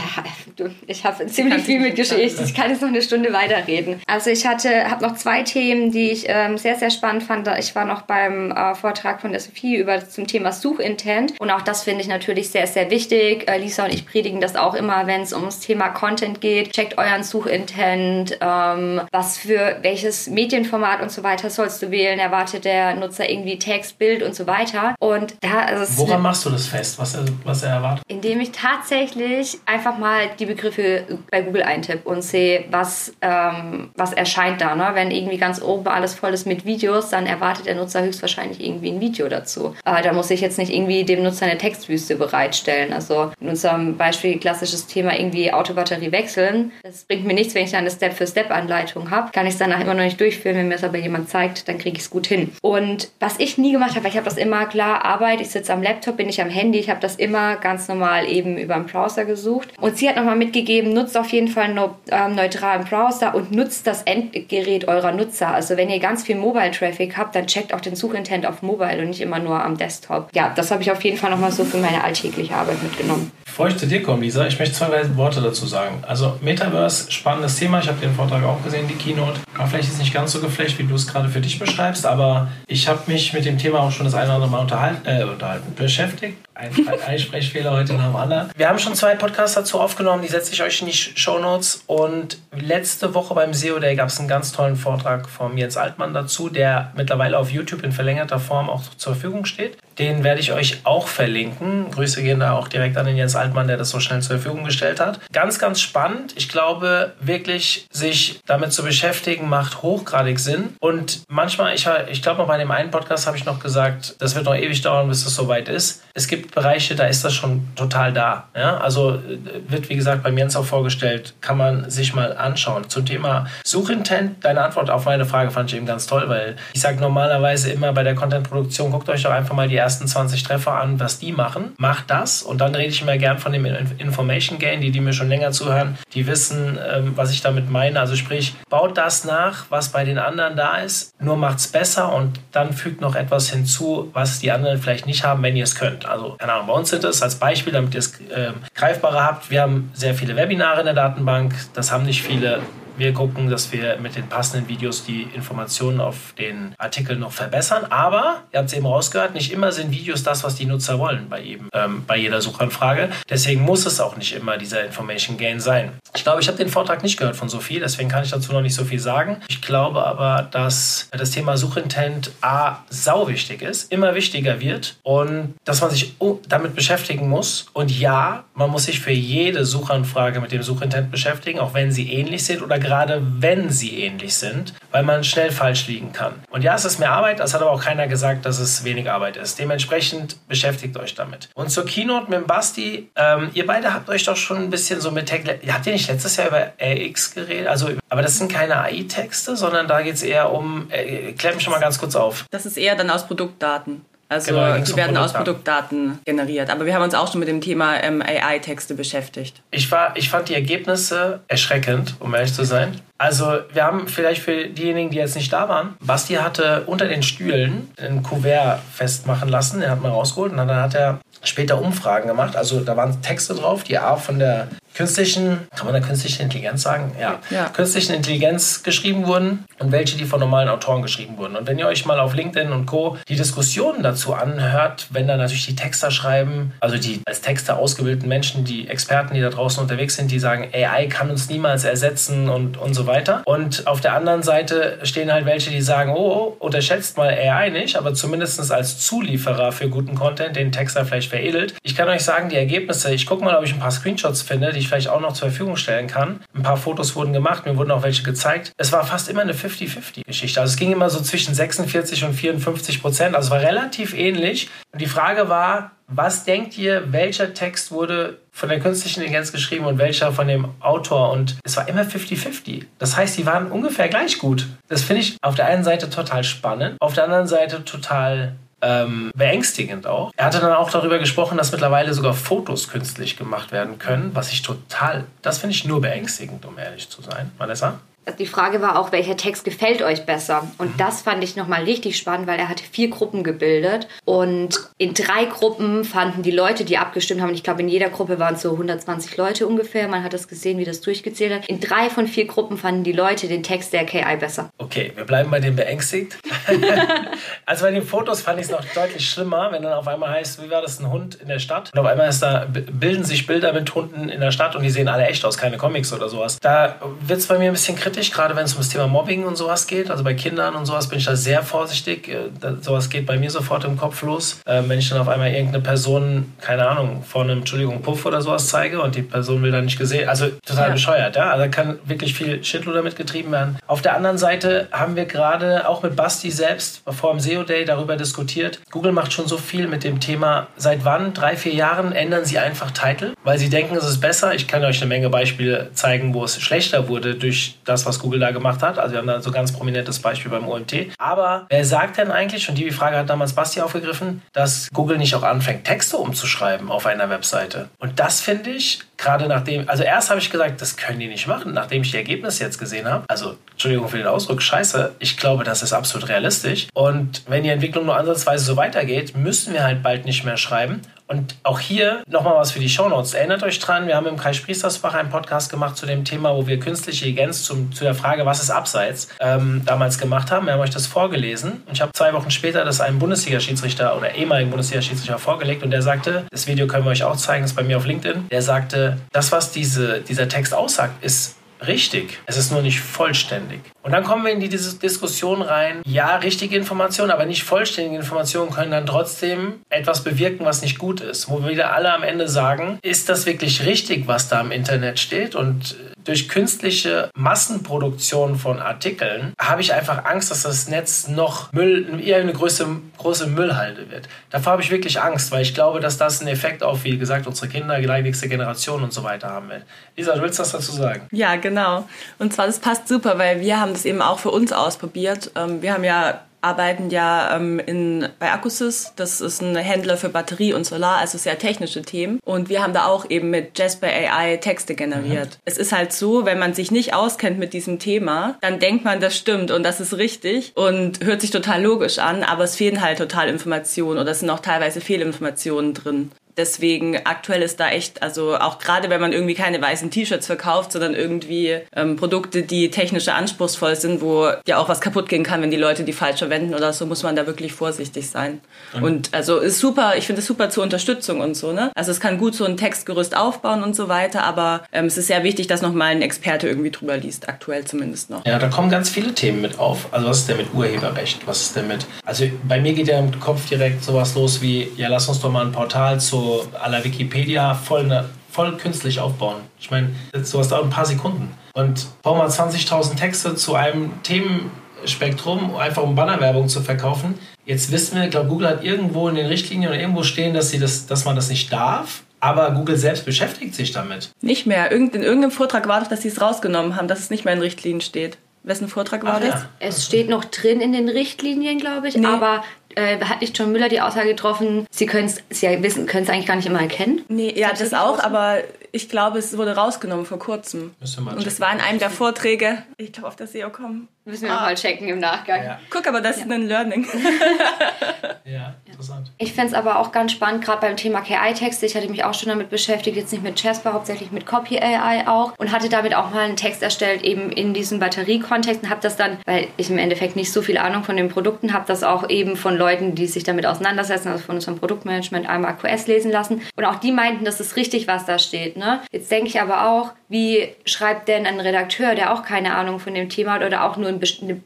[0.86, 2.44] ich habe ziemlich viel mit Geschichte.
[2.44, 4.00] Ich kann jetzt noch eine Stunde weiterreden.
[4.06, 7.48] Also ich hatte, habe noch zwei Themen, die ich ähm, sehr, sehr spannend fand.
[7.58, 11.40] Ich war noch beim äh, Vortrag von der Sophie über zum Thema Suchintent.
[11.40, 13.50] Und auch das finde ich natürlich sehr, sehr wichtig.
[13.50, 16.72] Äh, Lisa und ich predigen das auch immer, wenn es ums Thema Content geht.
[16.72, 18.38] Checkt euren Suchintent.
[18.40, 22.20] Ähm, was für welches Medienformat und so weiter sollst du wählen?
[22.20, 24.94] Erwartet der Nutzer irgendwie Text, Bild und so weiter.
[25.00, 28.04] Und da, also Woran machst du das fest, was er, was er erwartet?
[28.06, 33.90] Indem ich tatsächlich tatsächlich einfach mal die Begriffe bei Google eintippe und sehe, was, ähm,
[33.96, 34.74] was erscheint da.
[34.74, 34.90] Ne?
[34.92, 38.90] Wenn irgendwie ganz oben alles voll ist mit Videos, dann erwartet der Nutzer höchstwahrscheinlich irgendwie
[38.90, 39.74] ein Video dazu.
[39.84, 42.92] Äh, da muss ich jetzt nicht irgendwie dem Nutzer eine Textwüste bereitstellen.
[42.92, 46.72] Also in unserem Beispiel klassisches Thema irgendwie Autobatterie wechseln.
[46.82, 49.32] Das bringt mir nichts, wenn ich eine Step-für-Step-Anleitung habe.
[49.32, 50.56] Kann ich es danach immer noch nicht durchführen.
[50.56, 52.52] Wenn mir es aber jemand zeigt, dann kriege ich es gut hin.
[52.60, 55.72] Und was ich nie gemacht habe, weil ich habe das immer klar, Arbeit, ich sitze
[55.72, 58.87] am Laptop, bin ich am Handy, ich habe das immer ganz normal eben über einen
[58.87, 59.69] Browser gesucht.
[59.81, 63.87] Und sie hat nochmal mitgegeben, nutzt auf jeden Fall einen ähm, neutralen Browser und nutzt
[63.87, 65.49] das Endgerät eurer Nutzer.
[65.49, 69.09] Also wenn ihr ganz viel Mobile-Traffic habt, dann checkt auch den Suchintent auf Mobile und
[69.09, 70.28] nicht immer nur am Desktop.
[70.35, 73.33] Ja, das habe ich auf jeden Fall nochmal so für meine alltägliche Arbeit mitgenommen.
[73.54, 76.02] Bevor ich zu dir komme, Lisa, ich möchte zwei Worte dazu sagen.
[76.08, 77.78] Also Metaverse, spannendes Thema.
[77.78, 79.38] Ich habe den Vortrag auch gesehen, die Keynote.
[79.56, 82.04] Aber vielleicht ist es nicht ganz so geflecht, wie du es gerade für dich beschreibst.
[82.04, 85.06] Aber ich habe mich mit dem Thema auch schon das eine oder andere Mal unterhalten,
[85.06, 86.36] äh, unterhalten beschäftigt.
[86.56, 88.50] Ein, ein Einsprechfehler heute nach dem anderen.
[88.56, 91.84] Wir haben schon zwei Podcasts dazu aufgenommen, die setze ich euch in die Show Notes.
[91.86, 96.12] Und letzte Woche beim SEO Day gab es einen ganz tollen Vortrag von Jens Altmann
[96.12, 99.78] dazu, der mittlerweile auf YouTube in verlängerter Form auch zur Verfügung steht.
[99.99, 101.91] Den werde ich euch auch verlinken.
[101.91, 104.65] Grüße gehen da auch direkt an den Jens Altmann, der das so schnell zur Verfügung
[104.65, 105.21] gestellt hat.
[105.33, 106.35] Ganz, ganz spannend.
[106.37, 110.76] Ich glaube, wirklich sich damit zu beschäftigen, macht hochgradig Sinn.
[110.80, 114.45] Und manchmal, ich, ich glaube bei dem einen Podcast habe ich noch gesagt, das wird
[114.45, 116.02] noch ewig dauern, bis das soweit ist.
[116.15, 118.49] Es gibt Bereiche, da ist das schon total da.
[118.54, 118.78] Ja?
[118.78, 119.21] Also
[119.69, 122.89] wird, wie gesagt, beim Jens auch vorgestellt, kann man sich mal anschauen.
[122.89, 126.80] Zum Thema Suchintent, deine Antwort auf meine Frage fand ich eben ganz toll, weil ich
[126.80, 130.73] sage normalerweise immer bei der Contentproduktion, guckt euch doch einfach mal die ersten 20 Treffer
[130.73, 131.75] an, was die machen.
[131.76, 133.66] Macht das und dann rede ich immer gern von dem
[133.99, 138.00] Information Gain, die, die mir schon länger zuhören, die wissen, ähm, was ich damit meine.
[138.00, 142.12] Also sprich, baut das nach, was bei den anderen da ist, nur macht es besser
[142.14, 145.75] und dann fügt noch etwas hinzu, was die anderen vielleicht nicht haben, wenn ihr es
[145.75, 146.06] könnt.
[146.06, 149.50] Also, keine Ahnung, bei uns sind es als Beispiel, damit ihr es äh, greifbarer habt.
[149.50, 152.62] Wir haben sehr viele Webinare in der Datenbank, das haben nicht viele
[152.97, 157.87] wir gucken, dass wir mit den passenden Videos die Informationen auf den Artikel noch verbessern.
[157.91, 161.28] Aber, ihr habt es eben rausgehört, nicht immer sind Videos das, was die Nutzer wollen
[161.28, 163.11] bei, jedem, ähm, bei jeder Suchanfrage.
[163.28, 165.93] Deswegen muss es auch nicht immer dieser Information Gain sein.
[166.15, 168.61] Ich glaube, ich habe den Vortrag nicht gehört von Sophie, deswegen kann ich dazu noch
[168.63, 169.41] nicht so viel sagen.
[169.49, 175.54] Ich glaube aber, dass das Thema Suchintent A sau wichtig ist, immer wichtiger wird und
[175.65, 176.15] dass man sich
[176.49, 177.67] damit beschäftigen muss.
[177.73, 182.13] Und ja, man muss sich für jede Suchanfrage mit dem Suchintent beschäftigen, auch wenn sie
[182.13, 186.34] ähnlich sind oder gerade wenn sie ähnlich sind, weil man schnell falsch liegen kann.
[186.50, 189.10] Und ja, es ist mehr Arbeit, das hat aber auch keiner gesagt, dass es wenig
[189.10, 189.58] Arbeit ist.
[189.58, 191.49] Dementsprechend beschäftigt euch damit.
[191.54, 195.10] Und zur Keynote mit Basti, ähm, ihr beide habt euch doch schon ein bisschen so
[195.10, 197.66] mit Tech, habt ihr nicht letztes Jahr über AX geredet?
[197.66, 201.73] Also, aber das sind keine AI-Texte, sondern da geht es eher um, äh, mich schon
[201.73, 202.44] mal ganz kurz auf.
[202.50, 204.02] Das ist eher dann aus Produktdaten.
[204.34, 206.70] Also genau, die werden aus Produktdaten generiert.
[206.70, 209.62] Aber wir haben uns auch schon mit dem Thema ähm, AI-Texte beschäftigt.
[209.70, 213.00] Ich, war, ich fand die Ergebnisse erschreckend, um ehrlich zu sein.
[213.16, 217.23] Also wir haben vielleicht für diejenigen, die jetzt nicht da waren, Basti hatte unter den
[217.23, 222.28] Stühlen ein Kuvert festmachen lassen, den hat man rausgeholt und dann hat er später Umfragen
[222.28, 222.57] gemacht.
[222.57, 226.83] Also da waren Texte drauf, die A von der künstlichen, kann man da künstliche Intelligenz
[226.83, 227.13] sagen?
[227.21, 227.41] Ja.
[227.50, 227.69] ja.
[227.69, 231.57] Künstlichen Intelligenz geschrieben wurden und welche, die von normalen Autoren geschrieben wurden.
[231.57, 233.19] Und wenn ihr euch mal auf LinkedIn und Co.
[233.28, 238.28] die Diskussionen dazu anhört, wenn da natürlich die Texter schreiben, also die als Texter ausgebildeten
[238.28, 242.49] Menschen, die Experten, die da draußen unterwegs sind, die sagen, AI kann uns niemals ersetzen
[242.49, 243.43] und, und so weiter.
[243.47, 247.71] Und auf der anderen Seite stehen halt welche, die sagen, oh, oh unterschätzt mal AI
[247.71, 251.75] nicht, aber zumindest als Zulieferer für guten Content den Texter vielleicht veredelt.
[251.82, 254.73] Ich kann euch sagen, die Ergebnisse, ich gucke mal, ob ich ein paar Screenshots finde,
[254.73, 256.40] die ich vielleicht auch noch zur Verfügung stellen kann.
[256.54, 258.73] Ein paar Fotos wurden gemacht, mir wurden auch welche gezeigt.
[258.76, 260.60] Es war fast immer eine 50-50-Geschichte.
[260.60, 263.34] Also es ging immer so zwischen 46 und 54 Prozent.
[263.34, 264.70] Also es war relativ ähnlich.
[264.92, 269.86] Und die Frage war, was denkt ihr, welcher Text wurde von der künstlichen Intelligenz geschrieben
[269.86, 271.32] und welcher von dem Autor?
[271.32, 272.84] Und es war immer 50-50.
[272.99, 274.68] Das heißt, die waren ungefähr gleich gut.
[274.88, 279.30] Das finde ich auf der einen Seite total spannend, auf der anderen Seite total ähm,
[279.34, 280.32] beängstigend auch.
[280.37, 284.52] Er hatte dann auch darüber gesprochen, dass mittlerweile sogar Fotos künstlich gemacht werden können, was
[284.52, 287.50] ich total, das finde ich nur beängstigend, um ehrlich zu sein.
[287.58, 287.99] Vanessa?
[288.39, 290.69] Die Frage war auch, welcher Text gefällt euch besser?
[290.78, 290.99] Und mhm.
[290.99, 294.08] das fand ich nochmal richtig spannend, weil er hatte vier Gruppen gebildet.
[294.25, 298.39] Und in drei Gruppen fanden die Leute, die abgestimmt haben, ich glaube, in jeder Gruppe
[298.39, 301.69] waren es so 120 Leute ungefähr, man hat das gesehen, wie das durchgezählt hat.
[301.69, 304.71] In drei von vier Gruppen fanden die Leute den Text der KI besser.
[304.78, 306.37] Okay, wir bleiben bei dem beängstigt.
[307.67, 310.63] also bei den Fotos fand ich es noch deutlich schlimmer, wenn dann auf einmal heißt,
[310.63, 311.91] wie war das, ein Hund in der Stadt?
[311.93, 314.91] Und auf einmal ist da, bilden sich Bilder mit Hunden in der Stadt und die
[314.91, 316.58] sehen alle echt aus, keine Comics oder sowas.
[316.60, 319.06] Da wird es bei mir ein bisschen kritisch kritisch, gerade wenn es um das Thema
[319.06, 320.10] Mobbing und sowas geht.
[320.10, 322.28] Also bei Kindern und sowas bin ich da sehr vorsichtig.
[322.28, 324.60] Äh, da, sowas geht bei mir sofort im Kopf los.
[324.66, 328.40] Ähm, wenn ich dann auf einmal irgendeine Person, keine Ahnung, vor einem, Entschuldigung, Puff oder
[328.40, 330.92] sowas zeige und die Person will dann nicht gesehen, also total ja.
[330.94, 331.50] bescheuert, ja.
[331.50, 333.78] Also kann wirklich viel Schindluder damit getrieben werden.
[333.86, 337.84] Auf der anderen Seite haben wir gerade auch mit Basti selbst vor dem SEO Day
[337.84, 338.80] darüber diskutiert.
[338.90, 342.58] Google macht schon so viel mit dem Thema, seit wann, drei, vier Jahren ändern sie
[342.58, 344.54] einfach Titel, weil sie denken, es ist besser.
[344.54, 348.40] Ich kann euch eine Menge Beispiele zeigen, wo es schlechter wurde durch das, was Google
[348.40, 348.99] da gemacht hat.
[348.99, 351.08] Also wir haben da so ein ganz prominentes Beispiel beim OMT.
[351.19, 355.34] Aber wer sagt denn eigentlich, und die Frage hat damals Basti aufgegriffen, dass Google nicht
[355.34, 357.88] auch anfängt, Texte umzuschreiben auf einer Webseite?
[357.99, 361.47] Und das finde ich, gerade nachdem, also erst habe ich gesagt, das können die nicht
[361.47, 363.25] machen, nachdem ich die Ergebnisse jetzt gesehen habe.
[363.28, 366.88] Also, Entschuldigung für den Ausdruck, scheiße, ich glaube, das ist absolut realistisch.
[366.95, 371.02] Und wenn die Entwicklung nur ansatzweise so weitergeht, müssen wir halt bald nicht mehr schreiben.
[371.26, 373.34] Und auch hier nochmal was für die Shownotes.
[373.34, 376.67] Erinnert euch dran, wir haben im Kreis Priestersbach einen Podcast gemacht zu dem Thema, wo
[376.67, 380.67] wir künstliche Intelligenz zum, zu der Frage, was ist Abseits, ähm, damals gemacht haben.
[380.67, 381.82] Wir haben euch das vorgelesen.
[381.87, 385.82] Und ich habe zwei Wochen später das einem Bundesliga-Schiedsrichter oder ehemaligen Bundesliga-Schiedsrichter vorgelegt.
[385.82, 388.49] Und der sagte, das Video können wir euch auch zeigen, ist bei mir auf LinkedIn.
[388.50, 392.38] Der sagte, das, was diese, dieser Text aussagt, ist richtig.
[392.47, 393.80] Es ist nur nicht vollständig.
[394.02, 398.70] Und dann kommen wir in die Diskussion rein, ja, richtige Informationen, aber nicht vollständige Informationen
[398.70, 401.49] können dann trotzdem etwas bewirken, was nicht gut ist.
[401.49, 405.18] Wo wir wieder alle am Ende sagen, ist das wirklich richtig, was da im Internet
[405.18, 405.54] steht?
[405.54, 412.21] Und durch künstliche Massenproduktion von Artikeln habe ich einfach Angst, dass das Netz noch Müll,
[412.25, 412.87] eher eine große,
[413.19, 414.28] große Müllhalde wird.
[414.50, 417.47] Davor habe ich wirklich Angst, weil ich glaube, dass das einen Effekt auf, wie gesagt,
[417.47, 419.82] unsere Kinder, die nächste Generation und so weiter haben wird.
[420.17, 421.26] Lisa, du willst was dazu sagen?
[421.30, 422.08] Ja, genau.
[422.39, 425.50] Und zwar, das passt super, weil wir haben das eben auch für uns ausprobiert.
[425.56, 429.12] Ähm, wir haben ja arbeiten ja ähm, in, bei Accusys.
[429.16, 432.40] Das ist ein Händler für Batterie und Solar, also sehr technische Themen.
[432.44, 435.46] Und wir haben da auch eben mit Jasper AI Texte generiert.
[435.46, 435.62] Mhm.
[435.64, 439.20] Es ist halt so, wenn man sich nicht auskennt mit diesem Thema, dann denkt man,
[439.20, 443.00] das stimmt und das ist richtig und hört sich total logisch an, aber es fehlen
[443.00, 446.30] halt total Informationen oder es sind auch teilweise Fehlinformationen drin.
[446.56, 450.93] Deswegen aktuell ist da echt, also auch gerade wenn man irgendwie keine weißen T-Shirts verkauft,
[450.93, 455.62] sondern irgendwie ähm, Produkte, die technisch anspruchsvoll sind, wo ja auch was kaputt gehen kann,
[455.62, 458.60] wenn die Leute die falsch verwenden oder so, muss man da wirklich vorsichtig sein.
[458.97, 459.02] Mhm.
[459.02, 461.90] Und also ist super, ich finde es super zur Unterstützung und so, ne?
[461.95, 465.26] Also es kann gut so ein Textgerüst aufbauen und so weiter, aber ähm, es ist
[465.26, 468.47] sehr wichtig, dass nochmal ein Experte irgendwie drüber liest, aktuell zumindest noch.
[468.47, 470.08] Ja, da kommen ganz viele Themen mit auf.
[470.12, 471.47] Also was ist denn mit Urheberrecht?
[471.47, 472.06] Was ist denn mit.
[472.25, 475.50] Also bei mir geht ja im Kopf direkt sowas los wie, ja, lass uns doch
[475.50, 479.57] mal ein Portal zu aller Wikipedia voll, voll künstlich aufbauen.
[479.78, 480.11] Ich meine,
[480.43, 481.52] sowas dauert ein paar Sekunden.
[481.75, 487.35] Und bau mal 20.000 Texte zu einem Themenspektrum, einfach um Bannerwerbung zu verkaufen.
[487.65, 490.71] Jetzt wissen wir, ich glaube, Google hat irgendwo in den Richtlinien oder irgendwo stehen, dass,
[490.71, 492.23] sie das, dass man das nicht darf.
[492.41, 494.30] Aber Google selbst beschäftigt sich damit.
[494.43, 494.91] Nicht mehr.
[494.93, 497.61] in irgendeinem Vortrag war doch, dass sie es rausgenommen haben, dass es nicht mehr in
[497.61, 498.37] Richtlinien steht.
[498.65, 499.63] Wessen Vortrag war Ach, das?
[499.63, 499.69] Ja.
[499.78, 502.17] Es steht noch drin in den Richtlinien, glaube ich.
[502.17, 502.26] Nee.
[502.26, 502.65] Aber
[502.97, 506.30] äh, hat nicht John Müller die Aussage getroffen, sie können es sie wissen, können es
[506.30, 507.23] eigentlich gar nicht immer erkennen?
[507.28, 508.59] Nee, ja, das, das auch, aber
[508.95, 510.95] ich glaube, es wurde rausgenommen vor kurzem.
[511.00, 514.09] Und es war in einem der Vorträge, ich glaube, auf das SEO kommen.
[514.26, 514.54] Müssen wir ah.
[514.54, 515.63] nochmal checken im Nachgang.
[515.63, 515.80] Ja.
[515.91, 516.45] Guck, aber das ja.
[516.45, 517.07] ist ein Learning.
[518.45, 519.30] ja, interessant.
[519.37, 521.85] Ich finde es aber auch ganz spannend, gerade beim Thema KI-Texte.
[521.85, 525.28] Ich hatte mich auch schon damit beschäftigt, jetzt nicht mit Jasper, hauptsächlich mit Copy AI
[525.28, 525.52] auch.
[525.59, 528.85] Und hatte damit auch mal einen Text erstellt, eben in diesem Batteriekontext.
[528.85, 531.75] Und habe das dann, weil ich im Endeffekt nicht so viel Ahnung von den Produkten
[531.75, 532.83] habe, das auch eben von Leuten,
[533.14, 536.62] die sich damit auseinandersetzen, also von unserem Produktmanagement einmal QS lesen lassen.
[536.76, 538.76] Und auch die meinten, das ist richtig, was da steht.
[538.76, 539.00] Ne?
[539.10, 543.14] Jetzt denke ich aber auch, wie schreibt denn ein Redakteur, der auch keine Ahnung von
[543.14, 544.18] dem Thema hat oder auch nur ein,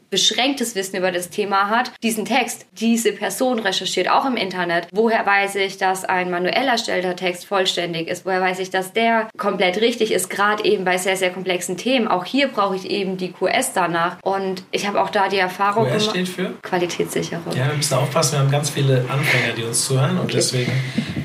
[0.09, 4.87] beschränktes Wissen über das Thema hat, diesen Text, diese Person recherchiert auch im Internet.
[4.91, 8.25] Woher weiß ich, dass ein manuell erstellter Text vollständig ist?
[8.25, 10.31] Woher weiß ich, dass der komplett richtig ist?
[10.31, 12.07] Gerade eben bei sehr, sehr komplexen Themen.
[12.07, 14.17] Auch hier brauche ich eben die QS danach.
[14.23, 16.53] Und ich habe auch da die Erfahrung QS steht für?
[16.63, 17.55] Qualitätssicherung.
[17.55, 18.31] Ja, wir müssen aufpassen.
[18.33, 20.17] Wir haben ganz viele Anfänger, die uns zuhören.
[20.17, 20.37] Und okay.
[20.37, 20.71] deswegen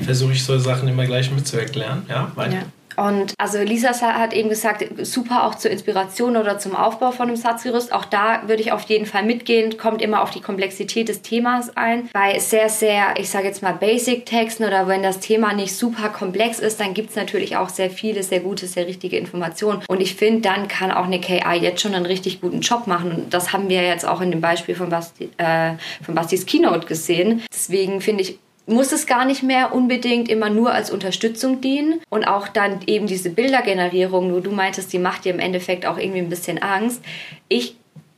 [0.03, 2.05] versuche ich solche Sachen immer gleich mitzuerklären.
[2.07, 2.53] Ja, weiter.
[2.53, 2.61] Ja.
[2.97, 7.37] Und also Lisa hat eben gesagt, super auch zur Inspiration oder zum Aufbau von einem
[7.37, 7.93] Satzgerüst.
[7.93, 9.77] Auch da würde ich auf jeden Fall mitgehen.
[9.77, 12.09] Kommt immer auf die Komplexität des Themas ein.
[12.13, 16.59] Bei sehr, sehr, ich sage jetzt mal Basic-Texten oder wenn das Thema nicht super komplex
[16.59, 19.83] ist, dann gibt es natürlich auch sehr viele, sehr gute, sehr richtige Informationen.
[19.87, 23.11] Und ich finde, dann kann auch eine KI jetzt schon einen richtig guten Job machen.
[23.11, 26.87] Und das haben wir jetzt auch in dem Beispiel von, Basti, äh, von Bastis Keynote
[26.87, 27.43] gesehen.
[27.51, 32.25] Deswegen finde ich muss es gar nicht mehr unbedingt immer nur als Unterstützung dienen und
[32.25, 36.19] auch dann eben diese Bildergenerierung, wo du meintest, die macht dir im Endeffekt auch irgendwie
[36.19, 37.01] ein bisschen Angst.
[37.47, 37.75] Ich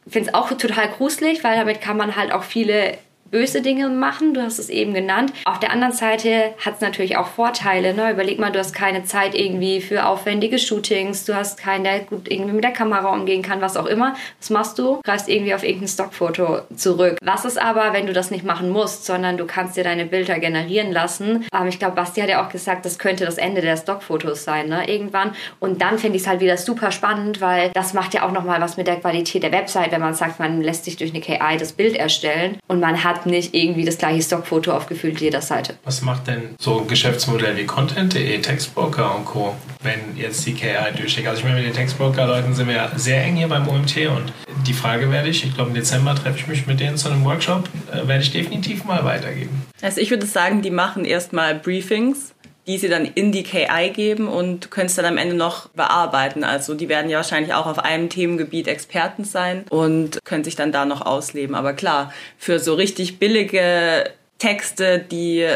[0.08, 2.98] finde es auch total gruselig, weil damit kann man halt auch viele
[3.32, 5.34] böse Dinge machen, du hast es eben genannt.
[5.46, 7.94] Auf der anderen Seite hat es natürlich auch Vorteile.
[7.94, 8.12] Ne?
[8.12, 12.30] Überleg mal, du hast keine Zeit irgendwie für aufwendige Shootings, du hast keinen, der gut
[12.32, 14.16] irgendwie mit der Kamera umgehen kann, was auch immer.
[14.40, 15.00] Was machst du?
[15.04, 17.18] Greifst irgendwie auf irgendein Stockfoto zurück.
[17.22, 20.40] Was ist aber, wenn du das nicht machen musst, sondern du kannst dir deine Bilder
[20.40, 21.46] generieren lassen?
[21.54, 24.70] Ähm, ich glaube, Basti hat ja auch gesagt, das könnte das Ende der Stockfotos sein,
[24.70, 24.90] ne?
[24.90, 25.36] irgendwann.
[25.60, 28.62] Und dann finde ich es halt wieder super spannend, weil das macht ja auch nochmal
[28.62, 31.58] was mit der Qualität der Website, wenn man sagt, man lässt sich durch eine KI
[31.58, 35.42] das Bild erstellen und man hat hat nicht irgendwie das gleiche Stockfoto auf gefühlt jeder
[35.42, 35.76] Seite.
[35.84, 40.96] Was macht denn so ein Geschäftsmodell wie Content.de, Textbroker und Co., wenn jetzt die KI
[40.96, 41.28] durchschlägt?
[41.28, 44.34] Also ich meine, mit den Textbroker-Leuten sind wir ja sehr eng hier beim OMT und
[44.66, 47.24] die Frage werde ich, ich glaube im Dezember treffe ich mich mit denen zu einem
[47.26, 49.66] Workshop, äh, werde ich definitiv mal weitergeben.
[49.82, 52.34] Also ich würde sagen, die machen erstmal Briefings
[52.68, 56.44] die sie dann in die KI geben und können es dann am Ende noch bearbeiten.
[56.44, 60.72] Also die werden ja wahrscheinlich auch auf einem Themengebiet Experten sein und können sich dann
[60.72, 61.56] da noch ausleben.
[61.56, 65.48] Aber klar, für so richtig billige Texte, die